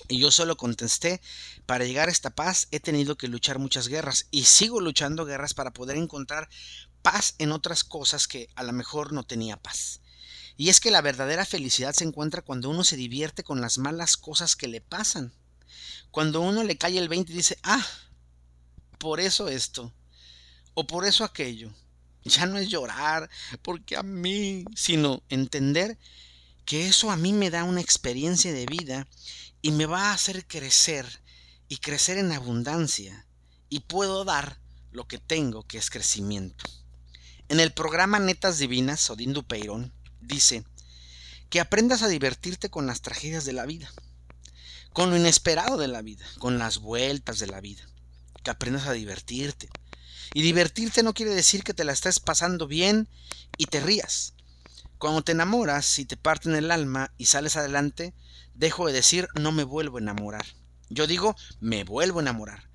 Y 0.08 0.20
yo 0.20 0.32
solo 0.32 0.56
contesté, 0.56 1.22
para 1.66 1.86
llegar 1.86 2.08
a 2.08 2.12
esta 2.12 2.30
paz 2.30 2.68
he 2.72 2.80
tenido 2.80 3.18
que 3.18 3.28
luchar 3.28 3.60
muchas 3.60 3.88
guerras 3.88 4.28
y 4.32 4.46
sigo 4.46 4.80
luchando 4.80 5.26
guerras 5.26 5.54
para 5.54 5.72
poder 5.72 5.98
encontrar 5.98 6.50
paz 7.02 7.36
en 7.40 7.52
otras 7.52 7.84
cosas 7.84 8.28
que 8.28 8.50
a 8.56 8.64
lo 8.64 8.74
mejor 8.74 9.12
no 9.12 9.24
tenía 9.24 9.58
paz. 9.58 10.02
Y 10.56 10.70
es 10.70 10.80
que 10.80 10.92
la 10.92 11.02
verdadera 11.02 11.46
felicidad 11.46 11.94
se 11.94 12.04
encuentra 12.04 12.42
cuando 12.42 12.70
uno 12.70 12.84
se 12.84 12.96
divierte 12.96 13.44
con 13.44 13.62
las 13.62 13.78
malas 13.78 14.18
cosas 14.18 14.56
que 14.56 14.68
le 14.68 14.82
pasan. 14.82 15.34
Cuando 16.10 16.42
uno 16.42 16.64
le 16.64 16.78
cae 16.78 16.98
el 16.98 17.10
20 17.10 17.32
y 17.32 17.36
dice, 17.36 17.60
ah, 17.64 17.86
por 18.98 19.20
eso 19.20 19.50
esto, 19.50 19.94
o 20.74 20.88
por 20.88 21.06
eso 21.06 21.24
aquello. 21.24 21.72
Ya 22.24 22.46
no 22.46 22.58
es 22.58 22.68
llorar, 22.68 23.30
porque 23.62 23.96
a 23.96 24.04
mí, 24.04 24.66
sino 24.76 25.24
entender 25.30 25.98
que 26.68 26.86
eso 26.86 27.12
a 27.12 27.16
mí 27.16 27.32
me 27.32 27.50
da 27.50 27.64
una 27.64 27.80
experiencia 27.80 28.52
de 28.52 28.66
vida 28.66 29.08
y 29.62 29.72
me 29.72 29.86
va 29.86 30.10
a 30.12 30.14
hacer 30.14 30.46
crecer 30.46 31.08
y 31.70 31.78
crecer 31.78 32.18
en 32.18 32.34
abundancia 32.34 33.26
y 33.70 33.80
puedo 33.80 34.26
dar 34.26 34.60
lo 34.92 35.08
que 35.08 35.18
tengo 35.18 35.64
que 35.64 35.78
es 35.78 35.90
crecimiento. 35.90 36.66
En 37.48 37.62
el 37.62 37.72
programa 37.72 38.20
Netas 38.20 38.60
Divinas, 38.60 39.10
Odín 39.10 39.32
Dupeirón 39.32 39.94
dice 40.20 40.66
que 41.50 41.62
aprendas 41.62 42.02
a 42.02 42.10
divertirte 42.10 42.70
con 42.70 42.86
las 42.86 43.02
tragedias 43.02 43.46
de 43.46 43.54
la 43.54 43.66
vida, 43.66 43.90
con 44.92 45.10
lo 45.10 45.16
inesperado 45.16 45.78
de 45.78 45.88
la 45.88 46.02
vida, 46.02 46.26
con 46.38 46.60
las 46.60 46.80
vueltas 46.80 47.40
de 47.40 47.48
la 47.48 47.62
vida, 47.62 47.88
que 48.44 48.52
aprendas 48.52 48.88
a 48.88 48.92
divertirte. 48.92 49.70
Y 50.34 50.42
divertirte 50.42 51.02
no 51.02 51.14
quiere 51.14 51.34
decir 51.34 51.64
que 51.64 51.74
te 51.74 51.86
la 51.86 51.94
estés 51.94 52.20
pasando 52.20 52.68
bien 52.68 53.08
y 53.58 53.68
te 53.68 53.80
rías. 53.80 54.34
Cuando 54.98 55.22
te 55.22 55.34
enamoras 55.34 56.00
y 56.00 56.06
te 56.06 56.18
parten 56.18 56.56
el 56.56 56.72
alma 56.72 57.14
y 57.18 57.26
sales 57.26 57.56
adelante, 57.56 58.14
dejo 58.56 58.88
de 58.88 58.94
decir 58.94 59.28
no 59.40 59.52
me 59.52 59.64
vuelvo 59.64 59.98
a 59.98 60.02
enamorar. 60.02 60.46
Yo 60.90 61.08
digo 61.08 61.36
me 61.60 61.84
vuelvo 61.84 62.20
a 62.20 62.22
enamorar. 62.24 62.70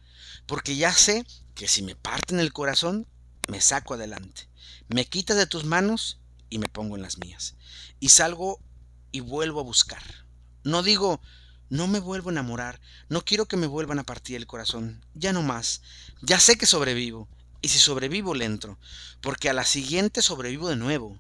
Porque 0.47 0.77
ya 0.77 0.93
sé 0.93 1.25
que 1.55 1.69
si 1.69 1.83
me 1.83 1.95
parten 1.97 2.41
el 2.41 2.53
corazón, 2.53 3.07
me 3.49 3.61
saco 3.61 3.95
adelante. 3.95 4.49
Me 4.89 5.07
quitas 5.07 5.37
de 5.37 5.47
tus 5.47 5.65
manos 5.65 6.21
y 6.51 6.59
me 6.59 6.69
pongo 6.69 6.97
en 6.97 7.03
las 7.03 7.19
mías. 7.19 7.55
Y 8.01 8.11
salgo 8.11 8.61
y 9.11 9.21
vuelvo 9.21 9.61
a 9.61 9.65
buscar. 9.65 10.03
No 10.65 10.83
digo, 10.83 11.21
no 11.71 11.87
me 11.87 12.01
vuelvo 12.01 12.29
a 12.29 12.33
enamorar, 12.33 12.81
no 13.09 13.25
quiero 13.25 13.47
que 13.47 13.57
me 13.57 13.67
vuelvan 13.67 13.99
a 13.99 14.05
partir 14.05 14.37
el 14.37 14.47
corazón, 14.47 15.05
ya 15.15 15.33
no 15.33 15.43
más. 15.43 15.81
Ya 16.21 16.39
sé 16.39 16.57
que 16.57 16.67
sobrevivo, 16.67 17.29
y 17.63 17.69
si 17.69 17.79
sobrevivo 17.79 18.35
le 18.35 18.45
entro, 18.45 18.79
porque 19.23 19.49
a 19.49 19.55
la 19.55 19.65
siguiente 19.65 20.21
sobrevivo 20.21 20.69
de 20.69 20.77
nuevo. 20.77 21.19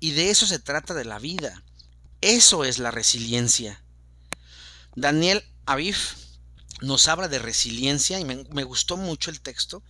Y 0.00 0.12
de 0.12 0.30
eso 0.30 0.46
se 0.46 0.58
trata 0.58 0.94
de 0.94 1.04
la 1.04 1.18
vida. 1.18 1.62
Eso 2.20 2.64
es 2.64 2.78
la 2.78 2.90
resiliencia. 2.90 3.82
Daniel 4.94 5.42
Aviv 5.66 5.96
nos 6.80 7.08
habla 7.08 7.28
de 7.28 7.38
resiliencia 7.38 8.20
y 8.20 8.24
me, 8.24 8.64
gustó 8.64 8.96
mucho 8.96 9.30
el 9.30 9.40
texto. 9.40 9.82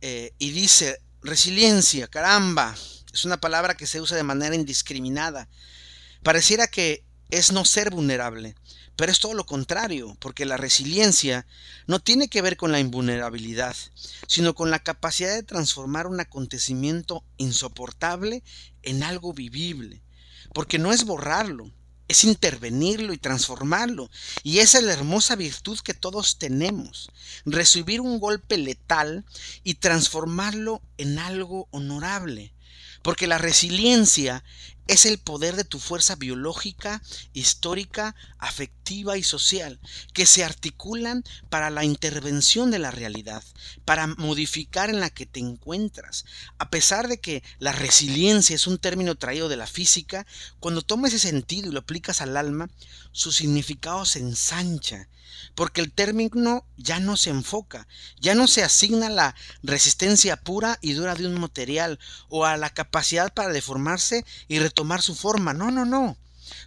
Eh, 0.00 0.32
y 0.38 0.50
dice, 0.50 1.00
resiliencia, 1.22 2.08
caramba, 2.08 2.76
es 3.12 3.24
una 3.24 3.40
palabra 3.40 3.76
que 3.76 3.86
se 3.86 4.00
usa 4.00 4.16
de 4.16 4.22
manera 4.22 4.54
indiscriminada. 4.54 5.48
Pareciera 6.22 6.66
que 6.66 7.04
es 7.30 7.52
no 7.52 7.64
ser 7.64 7.90
vulnerable, 7.90 8.54
pero 8.96 9.12
es 9.12 9.20
todo 9.20 9.34
lo 9.34 9.46
contrario, 9.46 10.16
porque 10.18 10.46
la 10.46 10.56
resiliencia 10.56 11.46
no 11.86 12.00
tiene 12.00 12.28
que 12.28 12.42
ver 12.42 12.56
con 12.56 12.72
la 12.72 12.80
invulnerabilidad, 12.80 13.76
sino 14.26 14.54
con 14.54 14.70
la 14.70 14.78
capacidad 14.80 15.34
de 15.34 15.42
transformar 15.42 16.06
un 16.06 16.20
acontecimiento 16.20 17.24
insoportable 17.36 18.42
en 18.88 19.02
algo 19.02 19.32
vivible, 19.32 20.02
porque 20.54 20.78
no 20.78 20.92
es 20.92 21.04
borrarlo, 21.04 21.70
es 22.08 22.24
intervenirlo 22.24 23.12
y 23.12 23.18
transformarlo. 23.18 24.10
Y 24.42 24.58
esa 24.58 24.78
es 24.78 24.84
la 24.84 24.94
hermosa 24.94 25.36
virtud 25.36 25.78
que 25.80 25.94
todos 25.94 26.38
tenemos, 26.38 27.10
recibir 27.44 28.00
un 28.00 28.18
golpe 28.18 28.56
letal 28.56 29.24
y 29.62 29.74
transformarlo 29.74 30.82
en 30.96 31.18
algo 31.18 31.68
honorable. 31.70 32.54
Porque 33.02 33.26
la 33.26 33.38
resiliencia 33.38 34.42
es 34.88 35.04
el 35.04 35.18
poder 35.18 35.54
de 35.54 35.64
tu 35.64 35.78
fuerza 35.78 36.16
biológica, 36.16 37.02
histórica, 37.34 38.16
afectiva 38.38 39.18
y 39.18 39.22
social, 39.22 39.78
que 40.14 40.24
se 40.24 40.44
articulan 40.44 41.24
para 41.50 41.68
la 41.68 41.84
intervención 41.84 42.70
de 42.70 42.78
la 42.78 42.90
realidad, 42.90 43.44
para 43.84 44.06
modificar 44.06 44.88
en 44.88 45.00
la 45.00 45.10
que 45.10 45.26
te 45.26 45.40
encuentras. 45.40 46.24
A 46.58 46.70
pesar 46.70 47.06
de 47.06 47.20
que 47.20 47.42
la 47.58 47.72
resiliencia 47.72 48.56
es 48.56 48.66
un 48.66 48.78
término 48.78 49.14
traído 49.14 49.50
de 49.50 49.56
la 49.56 49.66
física, 49.66 50.26
cuando 50.58 50.80
tomas 50.80 51.12
ese 51.12 51.28
sentido 51.28 51.68
y 51.68 51.72
lo 51.72 51.80
aplicas 51.80 52.22
al 52.22 52.36
alma, 52.36 52.70
su 53.12 53.30
significado 53.30 54.06
se 54.06 54.20
ensancha, 54.20 55.08
porque 55.54 55.80
el 55.80 55.92
término 55.92 56.64
ya 56.76 57.00
no 57.00 57.16
se 57.16 57.30
enfoca, 57.30 57.86
ya 58.20 58.34
no 58.34 58.46
se 58.46 58.62
asigna 58.62 59.08
la 59.08 59.34
resistencia 59.62 60.36
pura 60.36 60.78
y 60.80 60.92
dura 60.92 61.14
de 61.14 61.26
un 61.26 61.40
material 61.40 61.98
o 62.28 62.44
a 62.44 62.56
la 62.56 62.70
capacidad 62.70 63.32
para 63.32 63.52
deformarse 63.52 64.24
y 64.48 64.58
tomar 64.70 65.02
su 65.02 65.14
forma. 65.14 65.54
No, 65.54 65.70
no, 65.70 65.84
no. 65.84 66.16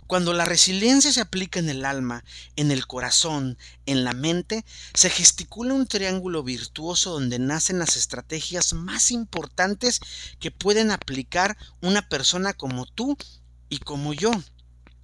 Cuando 0.08 0.34
la 0.34 0.46
resiliencia 0.46 1.12
se 1.12 1.22
aplica 1.22 1.60
en 1.60 1.70
el 1.70 1.86
alma, 1.86 2.24
en 2.56 2.72
el 2.72 2.86
corazón, 2.86 3.58
en 3.86 4.04
la 4.04 4.14
mente, 4.14 4.66
se 4.94 5.10
gesticula 5.10 5.74
un 5.74 5.88
triángulo 5.88 6.44
virtuoso 6.44 7.12
donde 7.12 7.40
nacen 7.40 7.80
las 7.80 7.96
estrategias 7.96 8.74
más 8.74 9.12
importantes 9.12 10.02
que 10.40 10.52
pueden 10.52 10.92
aplicar 10.92 11.58
una 11.82 12.08
persona 12.08 12.54
como 12.54 12.86
tú 12.86 13.18
y 13.70 13.80
como 13.80 14.14
yo 14.14 14.32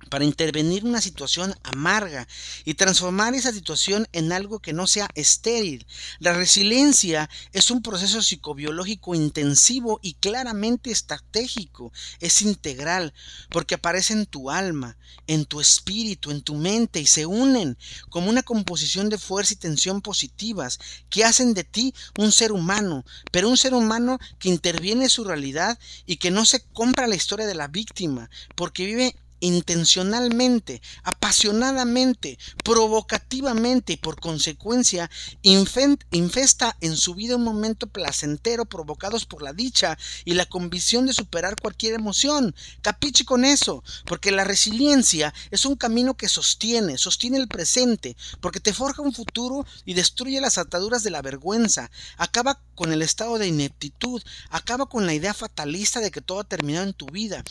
para 0.08 0.26
intervenir 0.26 0.84
en 0.84 0.90
una 0.90 1.02
situación 1.02 1.54
amarga 1.64 2.28
y 2.66 2.74
transformar 2.74 3.36
esa 3.36 3.52
situación 3.52 4.08
en 4.12 4.32
algo 4.32 4.60
que 4.60 4.74
no 4.74 4.88
sea 4.88 5.10
estéril. 5.16 5.86
La 6.20 6.34
resiliencia 6.34 7.30
es 7.52 7.72
un 7.72 7.82
proceso 7.82 8.22
psicobiológico 8.22 9.16
intensivo 9.16 10.00
y 10.02 10.14
claramente 10.16 10.92
estratégico, 10.92 11.92
es 12.20 12.42
integral, 12.42 13.14
porque 13.50 13.76
aparece 13.76 14.14
en 14.14 14.26
tu 14.26 14.50
alma, 14.50 14.98
en 15.28 15.46
tu 15.46 15.60
espíritu, 15.60 16.32
en 16.32 16.42
tu 16.42 16.56
mente 16.56 17.00
y 17.00 17.06
se 17.06 17.26
unen 17.26 17.78
como 18.10 18.30
una 18.30 18.44
composición 18.44 19.10
de 19.10 19.18
fuerza 19.18 19.54
y 19.54 19.58
tensión 19.58 20.02
positivas 20.02 20.80
que 21.10 21.24
hacen 21.24 21.54
de 21.54 21.64
ti 21.64 21.94
un 22.18 22.32
ser 22.32 22.52
humano, 22.52 23.06
pero 23.32 23.50
un 23.50 23.58
ser 23.58 23.74
humano 23.74 24.20
que 24.40 24.50
interviene 24.50 25.06
en 25.06 25.10
su 25.10 25.24
realidad 25.24 25.78
y 26.06 26.18
que 26.18 26.32
no 26.32 26.46
se 26.46 26.64
compra 26.74 27.08
la 27.08 27.16
historia 27.16 27.46
de 27.46 27.56
la 27.56 27.68
víctima, 27.68 28.30
porque 28.56 28.86
vive 28.86 29.16
intencionalmente, 29.40 30.82
apasionadamente, 31.04 32.38
provocativamente 32.64 33.94
y 33.94 33.98
por 33.98 34.20
consecuencia 34.20 35.10
infesta 35.42 36.78
en 36.82 36.98
su 36.98 37.16
vida 37.16 37.36
un 37.36 37.44
momento 37.44 37.88
placentero 37.88 38.66
provocados 38.66 39.26
por 39.26 39.42
la 39.42 39.54
dicha 39.54 39.98
y 40.26 40.34
la 40.34 40.46
convicción 40.46 41.06
de 41.06 41.14
superar 41.14 41.56
cualquier 41.62 41.94
emoción. 41.94 42.56
Capiche 42.82 43.26
con 43.26 43.46
eso, 43.46 43.84
porque 44.06 44.32
la 44.32 44.44
resiliencia 44.44 45.34
es 45.52 45.66
un 45.66 45.76
camino 45.76 46.16
que 46.16 46.30
sostiene, 46.30 46.98
sostiene 46.98 47.38
el 47.38 47.48
presente, 47.48 48.16
porque 48.42 48.60
te 48.60 48.74
forja 48.74 49.02
un 49.02 49.14
futuro 49.14 49.66
y 49.86 49.94
destruye 49.94 50.42
las 50.42 50.58
ataduras 50.58 51.04
de 51.04 51.12
la 51.12 51.22
vergüenza, 51.22 51.92
acaba 52.18 52.62
con 52.76 52.92
el 52.92 53.02
estado 53.02 53.38
de 53.38 53.48
ineptitud, 53.48 54.22
acaba 54.50 54.88
con 54.88 55.06
la 55.06 55.14
idea 55.14 55.34
fatalista 55.34 56.00
de 56.00 56.12
que 56.12 56.22
todo 56.22 56.40
ha 56.40 56.44
terminado 56.44 56.86
en 56.86 56.94
tu 56.94 57.08
vida, 57.08 57.44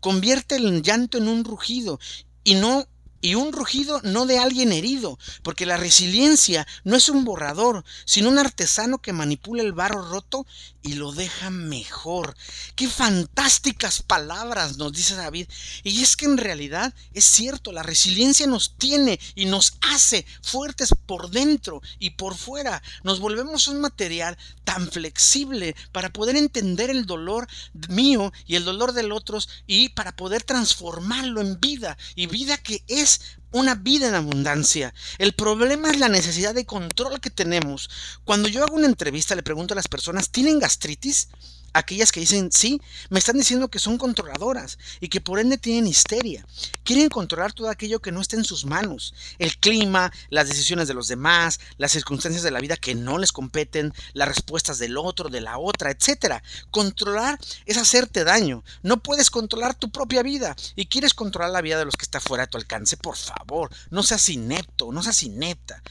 convierte 0.00 0.56
el 0.56 0.82
llanto 0.82 1.18
en 1.18 1.28
un 1.28 1.33
rugido. 1.42 1.98
Y 2.44 2.54
no 2.54 2.86
y 3.24 3.36
un 3.36 3.54
rugido 3.54 4.02
no 4.02 4.26
de 4.26 4.38
alguien 4.38 4.70
herido, 4.70 5.18
porque 5.42 5.64
la 5.64 5.78
resiliencia 5.78 6.66
no 6.84 6.94
es 6.94 7.08
un 7.08 7.24
borrador, 7.24 7.82
sino 8.04 8.28
un 8.28 8.38
artesano 8.38 8.98
que 8.98 9.14
manipula 9.14 9.62
el 9.62 9.72
barro 9.72 10.06
roto 10.10 10.46
y 10.82 10.92
lo 10.96 11.10
deja 11.10 11.48
mejor. 11.48 12.36
Qué 12.76 12.86
fantásticas 12.86 14.02
palabras 14.02 14.76
nos 14.76 14.92
dice 14.92 15.14
David. 15.14 15.48
Y 15.82 16.02
es 16.02 16.14
que 16.14 16.26
en 16.26 16.36
realidad 16.36 16.92
es 17.14 17.24
cierto, 17.24 17.72
la 17.72 17.82
resiliencia 17.82 18.46
nos 18.46 18.76
tiene 18.76 19.18
y 19.34 19.46
nos 19.46 19.78
hace 19.80 20.26
fuertes 20.42 20.90
por 21.06 21.30
dentro 21.30 21.80
y 21.98 22.10
por 22.10 22.36
fuera. 22.36 22.82
Nos 23.04 23.20
volvemos 23.20 23.68
un 23.68 23.80
material 23.80 24.36
tan 24.64 24.90
flexible 24.90 25.74
para 25.92 26.12
poder 26.12 26.36
entender 26.36 26.90
el 26.90 27.06
dolor 27.06 27.48
mío 27.88 28.34
y 28.46 28.56
el 28.56 28.64
dolor 28.64 28.92
del 28.92 29.12
otro 29.12 29.38
y 29.66 29.88
para 29.90 30.14
poder 30.14 30.42
transformarlo 30.42 31.40
en 31.40 31.58
vida 31.58 31.96
y 32.14 32.26
vida 32.26 32.58
que 32.58 32.84
es 32.88 33.13
una 33.52 33.74
vida 33.74 34.08
en 34.08 34.14
abundancia. 34.14 34.92
El 35.18 35.32
problema 35.32 35.90
es 35.90 35.98
la 35.98 36.08
necesidad 36.08 36.54
de 36.54 36.66
control 36.66 37.20
que 37.20 37.30
tenemos. 37.30 37.88
Cuando 38.24 38.48
yo 38.48 38.64
hago 38.64 38.76
una 38.76 38.86
entrevista 38.86 39.34
le 39.34 39.42
pregunto 39.42 39.74
a 39.74 39.76
las 39.76 39.88
personas, 39.88 40.30
¿tienen 40.30 40.58
gastritis? 40.58 41.28
Aquellas 41.74 42.12
que 42.12 42.20
dicen 42.20 42.50
sí, 42.50 42.80
me 43.10 43.18
están 43.18 43.36
diciendo 43.36 43.68
que 43.68 43.78
son 43.78 43.98
controladoras 43.98 44.78
y 45.00 45.08
que 45.08 45.20
por 45.20 45.38
ende 45.38 45.58
tienen 45.58 45.86
histeria. 45.86 46.46
Quieren 46.84 47.08
controlar 47.08 47.52
todo 47.52 47.68
aquello 47.68 48.00
que 48.00 48.12
no 48.12 48.20
está 48.20 48.36
en 48.36 48.44
sus 48.44 48.64
manos. 48.64 49.12
El 49.38 49.56
clima, 49.58 50.12
las 50.30 50.48
decisiones 50.48 50.88
de 50.88 50.94
los 50.94 51.08
demás, 51.08 51.60
las 51.76 51.92
circunstancias 51.92 52.42
de 52.42 52.50
la 52.50 52.60
vida 52.60 52.76
que 52.76 52.94
no 52.94 53.18
les 53.18 53.32
competen, 53.32 53.92
las 54.12 54.28
respuestas 54.28 54.78
del 54.78 54.96
otro, 54.96 55.28
de 55.28 55.40
la 55.40 55.58
otra, 55.58 55.90
etc. 55.90 56.42
Controlar 56.70 57.38
es 57.66 57.76
hacerte 57.76 58.24
daño. 58.24 58.64
No 58.82 59.02
puedes 59.02 59.30
controlar 59.30 59.74
tu 59.74 59.90
propia 59.90 60.22
vida 60.22 60.56
y 60.76 60.86
quieres 60.86 61.12
controlar 61.12 61.50
la 61.50 61.62
vida 61.62 61.78
de 61.78 61.84
los 61.84 61.96
que 61.96 62.04
está 62.04 62.20
fuera 62.20 62.44
de 62.44 62.50
tu 62.50 62.58
alcance. 62.58 62.96
Por 62.96 63.16
favor, 63.16 63.70
no 63.90 64.02
seas 64.02 64.28
inepto, 64.28 64.92
no 64.92 65.02
seas 65.02 65.22
inepta 65.24 65.82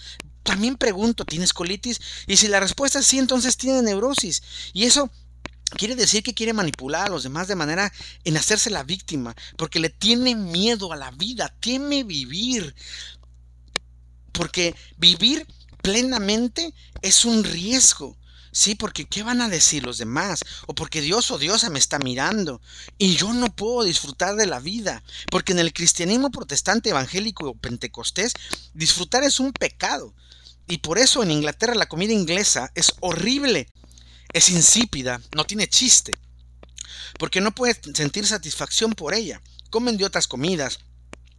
también 0.44 0.75
pregunto, 0.75 1.25
¿tienes 1.25 1.54
colitis? 1.54 2.00
Y 2.28 2.38
si 2.38 2.48
la 2.48 2.60
respuesta 2.60 3.00
es 3.00 3.08
sí, 3.08 3.18
entonces 3.18 3.58
tiene 3.58 3.82
neurosis. 3.82 4.44
Y 4.74 4.84
eso 4.84 5.10
Quiere 5.77 5.96
decir 5.96 6.24
que 6.24 6.34
quiere 6.34 6.53
manipular 6.53 7.08
a 7.08 7.10
los 7.10 7.24
demás 7.24 7.48
de 7.48 7.56
manera 7.56 7.92
en 8.24 8.38
hacerse 8.38 8.70
la 8.70 8.84
víctima, 8.84 9.36
porque 9.58 9.80
le 9.80 9.89
tiene 9.89 10.36
miedo 10.36 10.92
a 10.94 10.96
la 10.96 11.12
vida, 11.12 11.53
teme 11.60 12.03
vivir. 12.03 12.75
Porque 14.32 14.75
vivir 14.98 15.48
plenamente 15.82 16.74
es 17.01 17.25
un 17.25 17.44
riesgo. 17.44 18.18
Sí, 18.51 18.75
porque 18.75 19.06
¿qué 19.06 19.24
van 19.24 19.42
a 19.42 19.50
decir 19.50 19.84
los 19.84 19.98
demás? 19.98 20.42
O 20.68 20.75
porque 20.75 21.01
Dios 21.01 21.32
o 21.32 21.39
Diosa 21.39 21.72
me 21.72 21.80
está 21.80 21.98
mirando 21.98 22.62
y 23.00 23.15
yo 23.15 23.34
no 23.34 23.48
puedo 23.48 23.84
disfrutar 23.84 24.36
de 24.36 24.46
la 24.46 24.60
vida. 24.60 25.03
Porque 25.32 25.53
en 25.53 25.60
el 25.60 25.74
cristianismo 25.74 26.30
protestante, 26.30 26.92
evangélico 26.92 27.50
o 27.50 27.56
pentecostés, 27.56 28.34
disfrutar 28.75 29.24
es 29.24 29.39
un 29.39 29.53
pecado. 29.53 30.13
Y 30.68 30.77
por 30.77 31.00
eso 31.00 31.24
en 31.24 31.32
Inglaterra 31.32 31.74
la 31.74 31.88
comida 31.88 32.13
inglesa 32.13 32.72
es 32.75 32.94
horrible 33.00 33.68
es 34.34 34.50
insípida, 34.50 35.22
no 35.36 35.46
tiene 35.46 35.68
chiste, 35.68 36.12
porque 37.18 37.42
no 37.42 37.54
puedes 37.54 37.80
sentir 37.94 38.25
satisfacción 38.25 38.94
por 38.94 39.13
ella. 39.13 39.42
Comen 39.70 39.98
de 39.98 40.06
otras 40.06 40.28
comidas, 40.28 40.80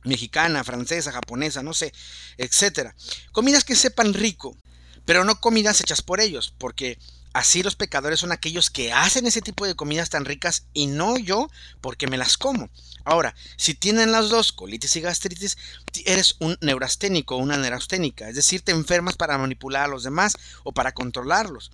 mexicana, 0.04 0.64
francesa, 0.64 1.12
japonesa, 1.12 1.62
no 1.62 1.74
sé, 1.74 1.92
etcétera. 2.38 2.94
Comidas 3.32 3.64
que 3.64 3.74
sepan 3.74 4.14
rico, 4.14 4.56
pero 5.04 5.24
no 5.24 5.40
comidas 5.40 5.80
hechas 5.80 6.02
por 6.02 6.20
ellos, 6.20 6.54
porque 6.58 6.98
así 7.32 7.62
los 7.62 7.74
pecadores 7.74 8.20
son 8.20 8.32
aquellos 8.32 8.70
que 8.70 8.92
hacen 8.92 9.26
ese 9.26 9.42
tipo 9.42 9.66
de 9.66 9.74
comidas 9.74 10.10
tan 10.10 10.24
ricas 10.24 10.66
y 10.72 10.86
no 10.86 11.18
yo 11.18 11.50
porque 11.80 12.06
me 12.06 12.16
las 12.16 12.36
como. 12.36 12.70
Ahora, 13.04 13.34
si 13.56 13.74
tienen 13.74 14.12
las 14.12 14.30
dos, 14.30 14.52
colitis 14.52 14.96
y 14.96 15.00
gastritis, 15.00 15.58
eres 16.06 16.36
un 16.38 16.56
neurasténico 16.60 17.36
o 17.36 17.38
una 17.38 17.58
neurasténica, 17.58 18.28
es 18.28 18.36
decir, 18.36 18.62
te 18.62 18.72
enfermas 18.72 19.16
para 19.16 19.36
manipular 19.36 19.84
a 19.84 19.88
los 19.88 20.04
demás 20.04 20.36
o 20.62 20.72
para 20.72 20.92
controlarlos. 20.92 21.70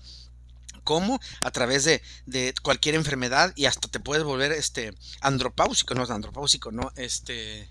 ¿Cómo? 0.84 1.20
A 1.42 1.50
través 1.50 1.84
de, 1.84 2.02
cualquier 2.62 2.94
enfermedad 2.94 3.52
y 3.56 3.66
hasta 3.66 3.88
te 3.88 4.00
puedes 4.00 4.24
volver 4.24 4.52
este 4.52 4.94
andropáusico, 5.20 5.94
no 5.94 6.04
es 6.04 6.10
andropáusico, 6.10 6.72
no, 6.72 6.92
este 6.96 7.70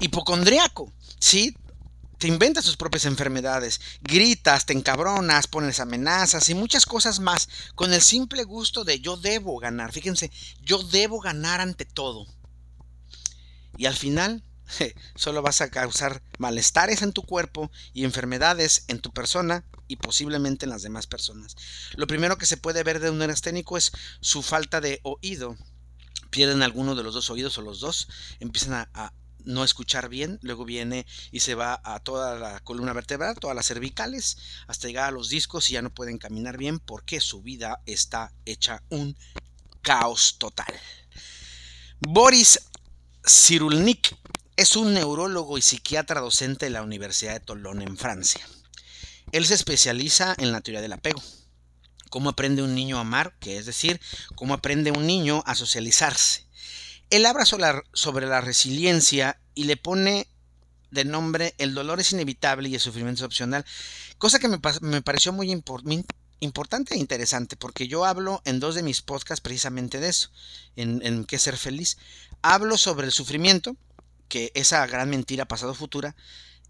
hipocondriaco, 0.00 0.92
¿sí? 1.18 1.56
Te 2.18 2.28
inventas 2.28 2.64
tus 2.64 2.76
propias 2.76 3.04
enfermedades, 3.04 3.80
gritas, 4.00 4.66
te 4.66 4.72
encabronas, 4.72 5.46
pones 5.46 5.80
amenazas 5.80 6.48
y 6.48 6.54
muchas 6.54 6.86
cosas 6.86 7.20
más 7.20 7.48
con 7.74 7.92
el 7.92 8.00
simple 8.00 8.44
gusto 8.44 8.84
de 8.84 9.00
yo 9.00 9.16
debo 9.16 9.58
ganar. 9.58 9.92
Fíjense, 9.92 10.30
yo 10.62 10.82
debo 10.82 11.20
ganar 11.20 11.60
ante 11.60 11.84
todo. 11.84 12.26
Y 13.76 13.86
al 13.86 13.94
final 13.94 14.42
solo 15.14 15.42
vas 15.42 15.60
a 15.60 15.70
causar 15.70 16.22
malestares 16.38 17.02
en 17.02 17.12
tu 17.12 17.22
cuerpo 17.22 17.70
y 17.92 18.04
enfermedades 18.04 18.84
en 18.88 19.00
tu 19.00 19.12
persona 19.12 19.64
y 19.88 19.96
posiblemente 19.96 20.66
en 20.66 20.70
las 20.70 20.82
demás 20.82 21.06
personas. 21.06 21.56
Lo 21.96 22.06
primero 22.06 22.38
que 22.38 22.46
se 22.46 22.56
puede 22.56 22.82
ver 22.82 23.00
de 23.00 23.10
un 23.10 23.18
neurasténico 23.18 23.76
es 23.76 23.92
su 24.20 24.42
falta 24.42 24.80
de 24.80 25.00
oído. 25.02 25.56
Pierden 26.30 26.62
alguno 26.62 26.94
de 26.94 27.02
los 27.02 27.14
dos 27.14 27.30
oídos 27.30 27.58
o 27.58 27.62
los 27.62 27.80
dos, 27.80 28.08
empiezan 28.40 28.88
a, 28.92 29.12
no 29.44 29.62
escuchar 29.62 30.08
bien, 30.08 30.38
luego 30.42 30.64
viene 30.64 31.06
y 31.30 31.40
se 31.40 31.54
va 31.54 31.80
a 31.84 32.00
toda 32.00 32.38
la 32.38 32.60
columna 32.60 32.94
vertebral, 32.94 33.36
todas 33.38 33.54
las 33.54 33.66
cervicales, 33.66 34.38
hasta 34.66 34.88
llegar 34.88 35.08
a 35.08 35.10
los 35.10 35.28
discos 35.28 35.68
y 35.68 35.74
ya 35.74 35.82
no 35.82 35.92
pueden 35.92 36.16
caminar 36.18 36.56
bien 36.56 36.78
porque 36.78 37.20
su 37.20 37.42
vida 37.42 37.82
está 37.84 38.32
hecha 38.46 38.82
un 38.88 39.16
caos 39.82 40.36
total. 40.38 40.72
Boris 42.00 42.58
Cyrulnik 43.26 44.16
es 44.56 44.76
un 44.76 44.94
neurólogo 44.94 45.58
y 45.58 45.62
psiquiatra 45.62 46.20
docente 46.20 46.66
de 46.66 46.70
la 46.70 46.82
Universidad 46.82 47.32
de 47.32 47.40
Tolón 47.40 47.82
en 47.82 47.96
Francia. 47.96 48.46
Él 49.32 49.46
se 49.46 49.54
especializa 49.54 50.34
en 50.38 50.52
la 50.52 50.60
teoría 50.60 50.80
del 50.80 50.92
apego. 50.92 51.22
Cómo 52.10 52.30
aprende 52.30 52.62
un 52.62 52.74
niño 52.74 52.98
a 52.98 53.00
amar, 53.00 53.34
que 53.40 53.58
es 53.58 53.66
decir, 53.66 54.00
cómo 54.36 54.54
aprende 54.54 54.92
un 54.92 55.06
niño 55.06 55.42
a 55.46 55.56
socializarse. 55.56 56.46
Él 57.10 57.26
habla 57.26 57.44
sobre 57.44 58.26
la 58.26 58.40
resiliencia 58.40 59.40
y 59.54 59.64
le 59.64 59.76
pone 59.76 60.28
de 60.90 61.04
nombre 61.04 61.54
El 61.58 61.74
dolor 61.74 61.98
es 61.98 62.12
inevitable 62.12 62.68
y 62.68 62.74
el 62.74 62.80
sufrimiento 62.80 63.24
es 63.24 63.26
opcional, 63.26 63.64
cosa 64.16 64.38
que 64.38 64.48
me, 64.48 65.02
pareció 65.02 65.32
muy 65.32 65.50
importante 65.50 66.94
e 66.94 66.98
interesante, 66.98 67.56
porque 67.56 67.88
yo 67.88 68.04
hablo 68.04 68.40
en 68.44 68.60
dos 68.60 68.76
de 68.76 68.84
mis 68.84 69.02
podcasts 69.02 69.40
precisamente 69.42 69.98
de 69.98 70.08
eso, 70.08 70.30
en, 70.76 71.04
en 71.04 71.24
qué 71.24 71.40
ser 71.40 71.56
feliz. 71.56 71.98
Hablo 72.42 72.78
sobre 72.78 73.06
el 73.06 73.12
sufrimiento, 73.12 73.76
que 74.34 74.50
esa 74.56 74.84
gran 74.88 75.10
mentira 75.10 75.46
pasado-futura, 75.46 76.16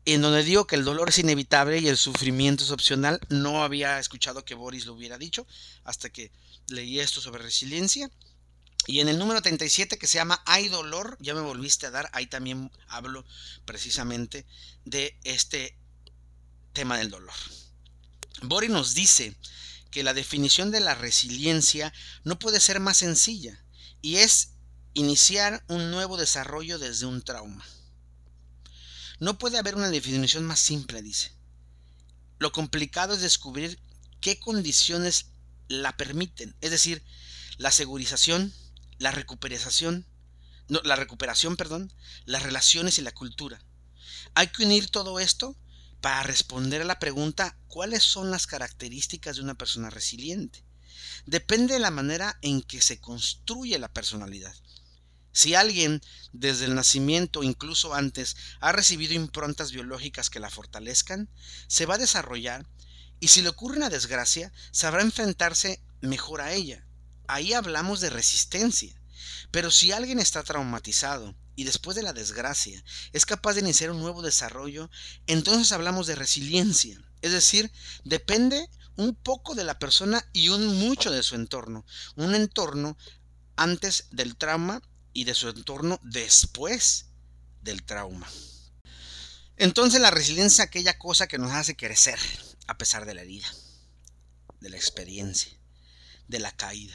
en 0.04 0.20
donde 0.20 0.42
digo 0.42 0.66
que 0.66 0.76
el 0.76 0.84
dolor 0.84 1.08
es 1.08 1.18
inevitable 1.18 1.78
y 1.78 1.88
el 1.88 1.96
sufrimiento 1.96 2.62
es 2.62 2.70
opcional. 2.70 3.18
No 3.30 3.64
había 3.64 3.98
escuchado 3.98 4.44
que 4.44 4.54
Boris 4.54 4.84
lo 4.84 4.92
hubiera 4.92 5.16
dicho 5.16 5.46
hasta 5.82 6.10
que 6.10 6.30
leí 6.68 7.00
esto 7.00 7.22
sobre 7.22 7.42
resiliencia. 7.42 8.10
Y 8.86 9.00
en 9.00 9.08
el 9.08 9.18
número 9.18 9.40
37 9.40 9.96
que 9.96 10.06
se 10.06 10.18
llama 10.18 10.42
Hay 10.44 10.68
dolor, 10.68 11.16
ya 11.20 11.32
me 11.32 11.40
volviste 11.40 11.86
a 11.86 11.90
dar, 11.90 12.10
ahí 12.12 12.26
también 12.26 12.70
hablo 12.86 13.24
precisamente 13.64 14.44
de 14.84 15.18
este 15.24 15.74
tema 16.74 16.98
del 16.98 17.08
dolor. 17.08 17.32
Boris 18.42 18.68
nos 18.68 18.92
dice 18.92 19.34
que 19.90 20.02
la 20.02 20.12
definición 20.12 20.70
de 20.70 20.80
la 20.80 20.94
resiliencia 20.94 21.94
no 22.24 22.38
puede 22.38 22.60
ser 22.60 22.78
más 22.78 22.98
sencilla 22.98 23.64
y 24.02 24.16
es 24.16 24.50
iniciar 24.94 25.64
un 25.68 25.90
nuevo 25.90 26.16
desarrollo 26.16 26.78
desde 26.78 27.06
un 27.06 27.22
trauma. 27.22 27.64
No 29.18 29.38
puede 29.38 29.58
haber 29.58 29.74
una 29.74 29.90
definición 29.90 30.44
más 30.44 30.60
simple, 30.60 31.02
dice. 31.02 31.32
Lo 32.38 32.52
complicado 32.52 33.14
es 33.14 33.20
descubrir 33.20 33.78
qué 34.20 34.38
condiciones 34.38 35.26
la 35.68 35.96
permiten, 35.96 36.54
es 36.60 36.70
decir, 36.70 37.02
la 37.58 37.70
segurización, 37.70 38.52
la 38.98 39.10
recuperación, 39.10 40.06
no, 40.68 40.80
la 40.82 40.96
recuperación, 40.96 41.56
perdón, 41.56 41.92
las 42.24 42.42
relaciones 42.42 42.98
y 42.98 43.02
la 43.02 43.12
cultura. 43.12 43.60
Hay 44.34 44.48
que 44.48 44.64
unir 44.64 44.90
todo 44.90 45.20
esto 45.20 45.56
para 46.00 46.22
responder 46.22 46.82
a 46.82 46.84
la 46.84 46.98
pregunta 46.98 47.56
¿cuáles 47.68 48.02
son 48.02 48.30
las 48.30 48.46
características 48.46 49.36
de 49.36 49.42
una 49.42 49.54
persona 49.54 49.90
resiliente? 49.90 50.64
Depende 51.26 51.74
de 51.74 51.80
la 51.80 51.90
manera 51.90 52.38
en 52.42 52.62
que 52.62 52.80
se 52.80 53.00
construye 53.00 53.78
la 53.78 53.92
personalidad. 53.92 54.54
Si 55.34 55.56
alguien 55.56 56.00
desde 56.32 56.64
el 56.66 56.76
nacimiento, 56.76 57.42
incluso 57.42 57.92
antes, 57.92 58.36
ha 58.60 58.70
recibido 58.70 59.14
improntas 59.14 59.72
biológicas 59.72 60.30
que 60.30 60.38
la 60.38 60.48
fortalezcan, 60.48 61.28
se 61.66 61.86
va 61.86 61.96
a 61.96 61.98
desarrollar 61.98 62.64
y 63.18 63.28
si 63.28 63.42
le 63.42 63.48
ocurre 63.48 63.76
una 63.76 63.90
desgracia, 63.90 64.52
sabrá 64.70 65.02
enfrentarse 65.02 65.82
mejor 66.00 66.40
a 66.40 66.52
ella. 66.52 66.86
Ahí 67.26 67.52
hablamos 67.52 68.00
de 68.00 68.10
resistencia. 68.10 68.94
Pero 69.50 69.72
si 69.72 69.90
alguien 69.90 70.20
está 70.20 70.44
traumatizado 70.44 71.34
y 71.56 71.64
después 71.64 71.96
de 71.96 72.02
la 72.02 72.12
desgracia 72.12 72.84
es 73.12 73.26
capaz 73.26 73.54
de 73.54 73.60
iniciar 73.60 73.90
un 73.90 74.00
nuevo 74.00 74.22
desarrollo, 74.22 74.88
entonces 75.26 75.72
hablamos 75.72 76.06
de 76.06 76.14
resiliencia. 76.14 77.02
Es 77.22 77.32
decir, 77.32 77.72
depende 78.04 78.68
un 78.94 79.16
poco 79.16 79.56
de 79.56 79.64
la 79.64 79.80
persona 79.80 80.24
y 80.32 80.50
un 80.50 80.78
mucho 80.78 81.10
de 81.10 81.24
su 81.24 81.34
entorno. 81.34 81.84
Un 82.14 82.36
entorno 82.36 82.96
antes 83.56 84.06
del 84.12 84.36
trauma 84.36 84.80
y 85.14 85.24
de 85.24 85.32
su 85.32 85.48
entorno 85.48 85.98
después 86.02 87.06
del 87.62 87.82
trauma. 87.82 88.28
Entonces 89.56 90.00
la 90.00 90.10
resiliencia 90.10 90.64
es 90.64 90.68
aquella 90.68 90.98
cosa 90.98 91.26
que 91.26 91.38
nos 91.38 91.52
hace 91.52 91.76
crecer 91.76 92.18
a 92.66 92.76
pesar 92.76 93.06
de 93.06 93.14
la 93.14 93.22
herida, 93.22 93.48
de 94.60 94.68
la 94.68 94.76
experiencia, 94.76 95.52
de 96.28 96.40
la 96.40 96.52
caída. 96.52 96.94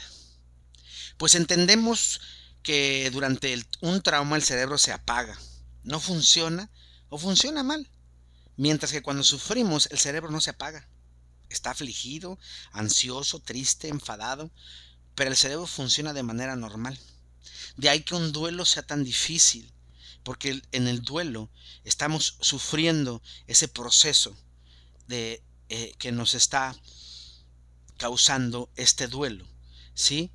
Pues 1.16 1.34
entendemos 1.34 2.20
que 2.62 3.10
durante 3.10 3.64
un 3.80 4.02
trauma 4.02 4.36
el 4.36 4.42
cerebro 4.42 4.78
se 4.78 4.92
apaga, 4.92 5.38
no 5.82 5.98
funciona 5.98 6.70
o 7.08 7.18
funciona 7.18 7.62
mal, 7.62 7.90
mientras 8.56 8.92
que 8.92 9.02
cuando 9.02 9.22
sufrimos 9.22 9.88
el 9.90 9.98
cerebro 9.98 10.30
no 10.30 10.40
se 10.40 10.50
apaga. 10.50 10.86
Está 11.48 11.70
afligido, 11.70 12.38
ansioso, 12.70 13.40
triste, 13.40 13.88
enfadado, 13.88 14.52
pero 15.14 15.30
el 15.30 15.36
cerebro 15.36 15.66
funciona 15.66 16.12
de 16.12 16.22
manera 16.22 16.54
normal. 16.54 16.98
De 17.76 17.88
ahí 17.88 18.02
que 18.02 18.14
un 18.14 18.32
duelo 18.32 18.64
sea 18.64 18.82
tan 18.82 19.04
difícil, 19.04 19.72
porque 20.22 20.62
en 20.72 20.88
el 20.88 21.02
duelo 21.02 21.50
estamos 21.84 22.36
sufriendo 22.40 23.22
ese 23.46 23.68
proceso 23.68 24.36
de 25.06 25.42
eh, 25.68 25.94
que 25.98 26.12
nos 26.12 26.34
está 26.34 26.74
causando 27.96 28.70
este 28.76 29.06
duelo, 29.06 29.46
¿sí? 29.94 30.30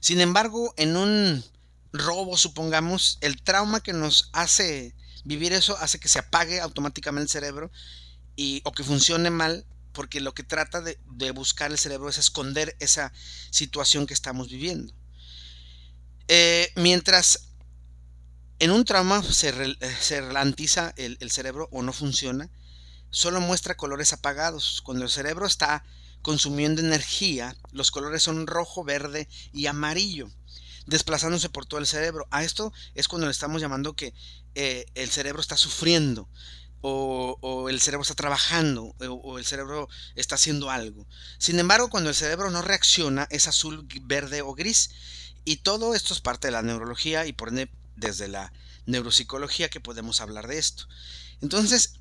Sin 0.00 0.20
embargo, 0.20 0.74
en 0.76 0.96
un 0.96 1.44
robo, 1.92 2.36
supongamos, 2.36 3.18
el 3.20 3.42
trauma 3.42 3.80
que 3.80 3.92
nos 3.92 4.30
hace 4.32 4.94
vivir 5.24 5.52
eso 5.52 5.76
hace 5.78 6.00
que 6.00 6.08
se 6.08 6.18
apague 6.18 6.60
automáticamente 6.60 7.24
el 7.24 7.30
cerebro 7.30 7.70
y, 8.36 8.62
o 8.64 8.72
que 8.72 8.84
funcione 8.84 9.30
mal 9.30 9.66
porque 9.92 10.20
lo 10.20 10.34
que 10.34 10.42
trata 10.42 10.80
de, 10.80 10.98
buscar 11.32 11.70
el 11.70 11.78
cerebro 11.78 12.08
es 12.08 12.18
esconder 12.18 12.76
esa 12.80 13.12
situación 13.50 14.06
que 14.06 14.14
estamos 14.14 14.48
viviendo. 14.48 14.92
Eh, 16.28 16.72
mientras 16.76 17.50
en 18.58 18.70
un 18.70 18.84
trauma 18.84 19.22
se, 19.22 19.52
se 20.00 20.20
ralentiza 20.20 20.92
el, 20.96 21.16
el, 21.20 21.30
cerebro 21.30 21.68
o 21.72 21.82
no 21.82 21.92
funciona, 21.92 22.50
solo 23.10 23.40
muestra 23.40 23.76
colores 23.76 24.12
apagados. 24.12 24.80
Cuando 24.82 25.04
el 25.04 25.10
cerebro 25.10 25.46
está 25.46 25.84
consumiendo 26.22 26.80
energía, 26.80 27.56
los 27.72 27.90
colores 27.90 28.22
son 28.22 28.46
rojo, 28.46 28.84
verde 28.84 29.28
y 29.52 29.66
amarillo, 29.66 30.30
desplazándose 30.86 31.48
por 31.48 31.66
todo 31.66 31.80
el 31.80 31.86
cerebro. 31.86 32.26
A 32.30 32.44
esto 32.44 32.72
es 32.94 33.08
cuando 33.08 33.26
le 33.26 33.32
estamos 33.32 33.60
llamando 33.60 33.94
que 33.94 34.14
eh, 34.54 34.86
el 34.94 35.10
cerebro 35.10 35.40
está 35.40 35.56
sufriendo 35.56 36.28
o, 36.82 37.68
el 37.68 37.80
cerebro 37.80 38.02
está 38.02 38.14
trabajando 38.14 38.94
o, 38.98 39.38
el 39.38 39.44
cerebro 39.44 39.88
está 40.14 40.36
haciendo 40.36 40.70
algo. 40.70 41.06
Sin 41.38 41.58
embargo, 41.58 41.90
cuando 41.90 42.10
el 42.10 42.16
cerebro 42.16 42.50
no 42.50 42.62
reacciona, 42.62 43.26
es 43.30 43.46
azul, 43.46 43.86
verde 44.02 44.42
o 44.42 44.54
gris. 44.54 44.90
Y 45.44 45.56
todo 45.56 45.94
esto 45.94 46.14
es 46.14 46.20
parte 46.20 46.48
de 46.48 46.52
la 46.52 46.62
neurología 46.62 47.26
y 47.26 47.32
por 47.32 47.48
ende 47.48 47.70
desde 47.96 48.28
la 48.28 48.52
neuropsicología 48.86 49.68
que 49.68 49.80
podemos 49.80 50.20
hablar 50.20 50.46
de 50.46 50.58
esto. 50.58 50.86
Entonces, 51.40 51.94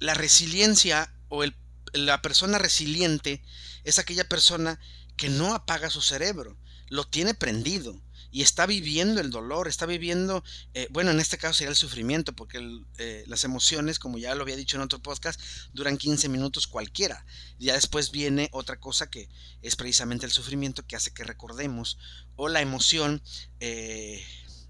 la 0.00 0.14
resiliencia 0.14 1.14
o 1.28 1.44
la 1.92 2.22
persona 2.22 2.58
resiliente 2.58 3.42
es 3.84 3.98
aquella 3.98 4.28
persona 4.28 4.78
que 5.16 5.28
no 5.28 5.54
apaga 5.54 5.90
su 5.90 6.02
cerebro, 6.02 6.58
lo 6.88 7.04
tiene 7.06 7.34
prendido 7.34 8.00
y 8.34 8.42
está 8.42 8.66
viviendo 8.66 9.20
el 9.20 9.30
dolor, 9.30 9.68
está 9.68 9.86
viviendo, 9.86 10.42
eh, 10.74 10.88
bueno, 10.90 11.12
en 11.12 11.20
este 11.20 11.38
caso 11.38 11.54
sería 11.54 11.70
el 11.70 11.76
sufrimiento, 11.76 12.32
porque 12.32 12.58
eh, 12.98 13.22
las 13.28 13.44
emociones, 13.44 14.00
como 14.00 14.18
ya 14.18 14.34
lo 14.34 14.42
había 14.42 14.56
dicho 14.56 14.76
en 14.76 14.82
otro 14.82 14.98
podcast, 14.98 15.40
duran 15.72 15.96
15 15.96 16.28
minutos 16.28 16.66
cualquiera. 16.66 17.24
Ya 17.60 17.74
después 17.74 18.10
viene 18.10 18.48
otra 18.50 18.80
cosa 18.80 19.08
que 19.08 19.28
es 19.62 19.76
precisamente 19.76 20.26
el 20.26 20.32
sufrimiento 20.32 20.84
que 20.84 20.96
hace 20.96 21.12
que 21.12 21.22
recordemos, 21.22 21.96
o 22.34 22.48
la 22.48 22.60
emoción 22.60 23.22
eh, 23.60 24.20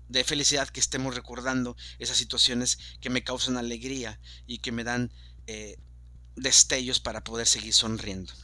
de 0.09 0.25
felicidad 0.25 0.69
que 0.69 0.81
estemos 0.81 1.15
recordando 1.15 1.75
esas 1.99 2.19
situaciones 2.19 2.79
que 3.01 3.09
me 3.09 3.25
causan 3.25 3.57
alegría 3.57 4.21
y 4.47 4.59
que 4.59 4.73
me 4.73 4.85
dan 4.85 5.11
destellos 6.37 7.01
para 7.01 7.25
poder 7.25 7.47
seguir 7.47 7.73
sonriendo. 7.73 8.35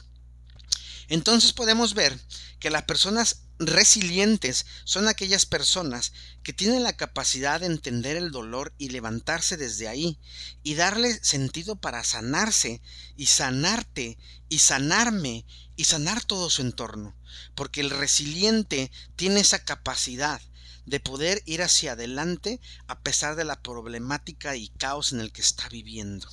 Entonces 1.09 1.53
podemos 1.53 1.93
ver 1.93 2.17
que 2.59 2.69
las 2.69 2.83
personas 2.83 3.43
resilientes 3.67 4.65
son 4.83 5.07
aquellas 5.07 5.45
personas 5.45 6.13
que 6.43 6.53
tienen 6.53 6.83
la 6.83 6.97
capacidad 6.97 7.59
de 7.59 7.67
entender 7.67 8.17
el 8.17 8.31
dolor 8.31 8.73
y 8.77 8.89
levantarse 8.89 9.55
desde 9.55 9.87
ahí 9.87 10.19
y 10.63 10.75
darle 10.75 11.13
sentido 11.23 11.75
para 11.75 12.03
sanarse 12.03 12.81
y 13.15 13.27
sanarte 13.27 14.17
y 14.49 14.59
sanarme 14.59 15.45
y 15.75 15.85
sanar 15.85 16.23
todo 16.23 16.49
su 16.49 16.63
entorno. 16.63 17.15
Porque 17.55 17.81
el 17.81 17.91
resiliente 17.91 18.91
tiene 19.15 19.41
esa 19.41 19.63
capacidad 19.63 20.41
de 20.85 20.99
poder 20.99 21.43
ir 21.45 21.61
hacia 21.61 21.93
adelante 21.93 22.59
a 22.87 23.01
pesar 23.01 23.35
de 23.35 23.45
la 23.45 23.61
problemática 23.61 24.55
y 24.55 24.69
caos 24.69 25.13
en 25.13 25.21
el 25.21 25.31
que 25.31 25.41
está 25.41 25.69
viviendo. 25.69 26.27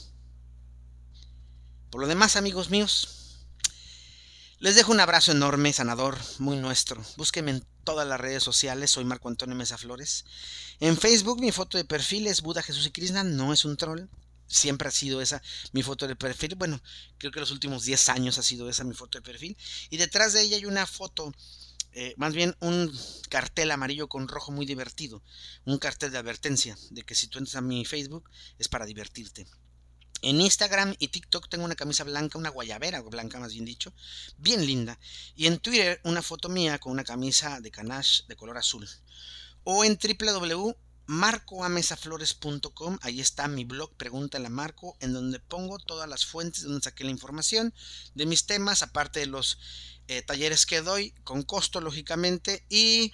Por 1.91 2.01
lo 2.01 2.07
demás, 2.07 2.37
amigos 2.37 2.71
míos, 2.71 3.28
les 4.61 4.75
dejo 4.75 4.91
un 4.91 4.99
abrazo 4.99 5.31
enorme, 5.31 5.73
sanador, 5.73 6.19
muy 6.39 6.57
nuestro. 6.57 7.01
Búsquenme 7.17 7.53
en 7.53 7.65
todas 7.85 8.09
las 8.09 8.21
redes 8.21 8.43
sociales, 8.43 8.91
soy 8.91 9.05
Marco 9.05 9.29
Antonio 9.29 9.55
Mesa 9.55 9.79
Flores. 9.79 10.25
En 10.81 10.97
Facebook 10.97 11.41
mi 11.41 11.53
foto 11.53 11.79
de 11.79 11.85
perfil 11.85 12.27
es 12.27 12.43
Buda 12.43 12.63
Jesús 12.63 12.87
y 12.87 12.91
Krishna, 12.91 13.23
no 13.23 13.53
es 13.53 13.65
un 13.65 13.77
troll. 13.77 14.09
Siempre 14.49 14.89
ha 14.89 14.91
sido 14.91 15.21
esa 15.21 15.43
mi 15.73 15.83
foto 15.83 16.09
de 16.09 16.17
perfil. 16.17 16.57
Bueno, 16.57 16.83
creo 17.19 17.31
que 17.31 17.39
los 17.39 17.53
últimos 17.53 17.85
10 17.85 18.09
años 18.09 18.39
ha 18.39 18.43
sido 18.43 18.69
esa 18.69 18.83
mi 18.83 18.95
foto 18.95 19.19
de 19.19 19.23
perfil. 19.23 19.57
Y 19.91 19.97
detrás 19.97 20.33
de 20.33 20.43
ella 20.43 20.57
hay 20.57 20.65
una 20.65 20.87
foto, 20.87 21.33
eh, 21.93 22.15
más 22.17 22.35
bien 22.35 22.57
un 22.61 22.93
cartel 23.29 23.71
amarillo 23.71 24.09
con 24.09 24.27
rojo 24.27 24.51
muy 24.51 24.67
divertido. 24.67 25.23
Un 25.67 25.79
cartel 25.79 26.11
de 26.11 26.19
advertencia 26.19 26.77
de 26.91 27.05
que 27.05 27.15
si 27.15 27.29
tú 27.29 27.39
entras 27.39 27.57
a 27.57 27.61
mi 27.61 27.85
Facebook 27.85 28.29
es 28.59 28.69
para 28.69 28.87
divertirte. 28.87 29.47
En 30.23 30.41
Instagram 30.41 30.97
y 30.99 31.09
TikTok 31.09 31.49
tengo 31.49 31.65
una 31.65 31.77
camisa 31.77 32.05
blanca, 32.05 32.39
una 32.39 32.51
guayabera 32.51 33.01
blanca 33.03 33.39
más 33.39 33.53
bien 33.53 33.65
dicho, 33.65 33.93
bien 34.37 34.67
linda. 34.67 34.99
Y 35.37 35.47
en 35.47 35.59
Twitter 35.59 36.01
una 36.05 36.23
foto 36.23 36.49
mía 36.49 36.79
con 36.79 36.93
una 36.93 37.05
camisa 37.05 37.61
de 37.61 37.71
canache 37.71 38.25
de 38.27 38.37
color 38.37 38.57
azul. 38.59 38.89
O 39.63 39.85
en 39.85 39.99
www.marcoamesaflores.com, 39.99 42.99
ahí 43.03 43.21
está 43.21 43.47
mi 43.47 43.65
blog 43.65 43.95
Pregúntale 43.97 44.47
a 44.47 44.51
Marco, 44.51 44.97
en 45.01 45.13
donde 45.13 45.39
pongo 45.39 45.79
todas 45.79 46.09
las 46.09 46.27
fuentes 46.27 46.63
donde 46.63 46.83
saqué 46.83 47.05
la 47.05 47.11
información 47.11 47.73
de 48.15 48.27
mis 48.27 48.47
temas, 48.47 48.83
aparte 48.83 49.21
de 49.21 49.27
los 49.27 49.59
eh, 50.09 50.23
talleres 50.23 50.67
que 50.67 50.81
doy, 50.81 51.13
con 51.23 51.43
costo 51.43 51.81
lógicamente, 51.81 52.65
y 52.69 53.13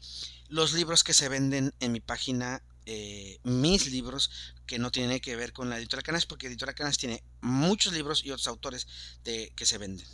los 0.48 0.72
libros 0.72 1.04
que 1.04 1.12
se 1.12 1.28
venden 1.28 1.74
en 1.80 1.92
mi 1.92 2.00
página 2.00 2.62
eh, 2.86 3.38
mis 3.44 3.90
libros 3.90 4.30
que 4.66 4.78
no 4.78 4.90
tienen 4.90 5.20
que 5.20 5.36
ver 5.36 5.52
con 5.52 5.70
la 5.70 5.78
editora 5.78 6.02
Canas, 6.02 6.26
porque 6.26 6.46
editora 6.46 6.74
Canas 6.74 6.98
tiene 6.98 7.22
muchos 7.40 7.92
libros 7.92 8.24
y 8.24 8.30
otros 8.30 8.48
autores 8.48 8.86
de, 9.24 9.52
que 9.56 9.66
se 9.66 9.78
venden. 9.78 10.06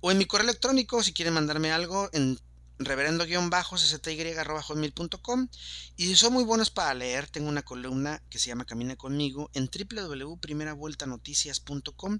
O 0.00 0.10
en 0.10 0.18
mi 0.18 0.26
correo 0.26 0.48
electrónico, 0.48 1.02
si 1.02 1.12
quieren 1.12 1.34
mandarme 1.34 1.72
algo, 1.72 2.08
en 2.12 2.38
reverendo-cty.com 2.78 5.48
y 5.96 6.14
son 6.14 6.32
muy 6.32 6.44
buenos 6.44 6.70
para 6.70 6.94
leer, 6.94 7.26
tengo 7.26 7.48
una 7.48 7.62
columna 7.62 8.22
que 8.28 8.38
se 8.38 8.46
llama 8.48 8.66
Camina 8.66 8.96
conmigo 8.96 9.50
en 9.54 9.70
www.primeravueltanoticias.com 9.70 12.18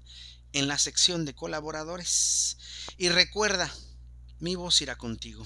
en 0.53 0.67
la 0.67 0.79
sección 0.79 1.25
de 1.25 1.35
colaboradores. 1.35 2.57
Y 2.97 3.09
recuerda, 3.09 3.71
mi 4.39 4.55
voz 4.55 4.81
irá 4.81 4.97
contigo. 4.97 5.45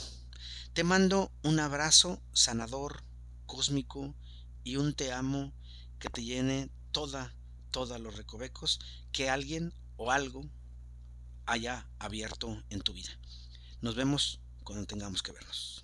Te 0.74 0.86
mando 0.86 1.34
un 1.44 1.60
abrazo 1.60 2.22
sanador, 2.32 3.04
cósmico, 3.46 4.16
y 4.64 4.78
un 4.78 4.94
te 4.94 5.12
amo 5.12 5.54
que 6.00 6.10
te 6.10 6.24
llene 6.24 6.70
toda, 6.92 7.34
todos 7.72 8.00
los 8.00 8.16
recovecos 8.16 8.80
que 9.12 9.30
alguien 9.30 9.74
o 9.98 10.12
algo 10.12 10.44
haya 11.46 11.88
abierto 12.00 12.62
en 12.70 12.82
tu 12.82 12.94
vida. 12.94 13.12
Nos 13.82 13.96
vemos 13.96 14.40
cuando 14.64 14.86
tengamos 14.86 15.22
que 15.22 15.32
vernos. 15.32 15.84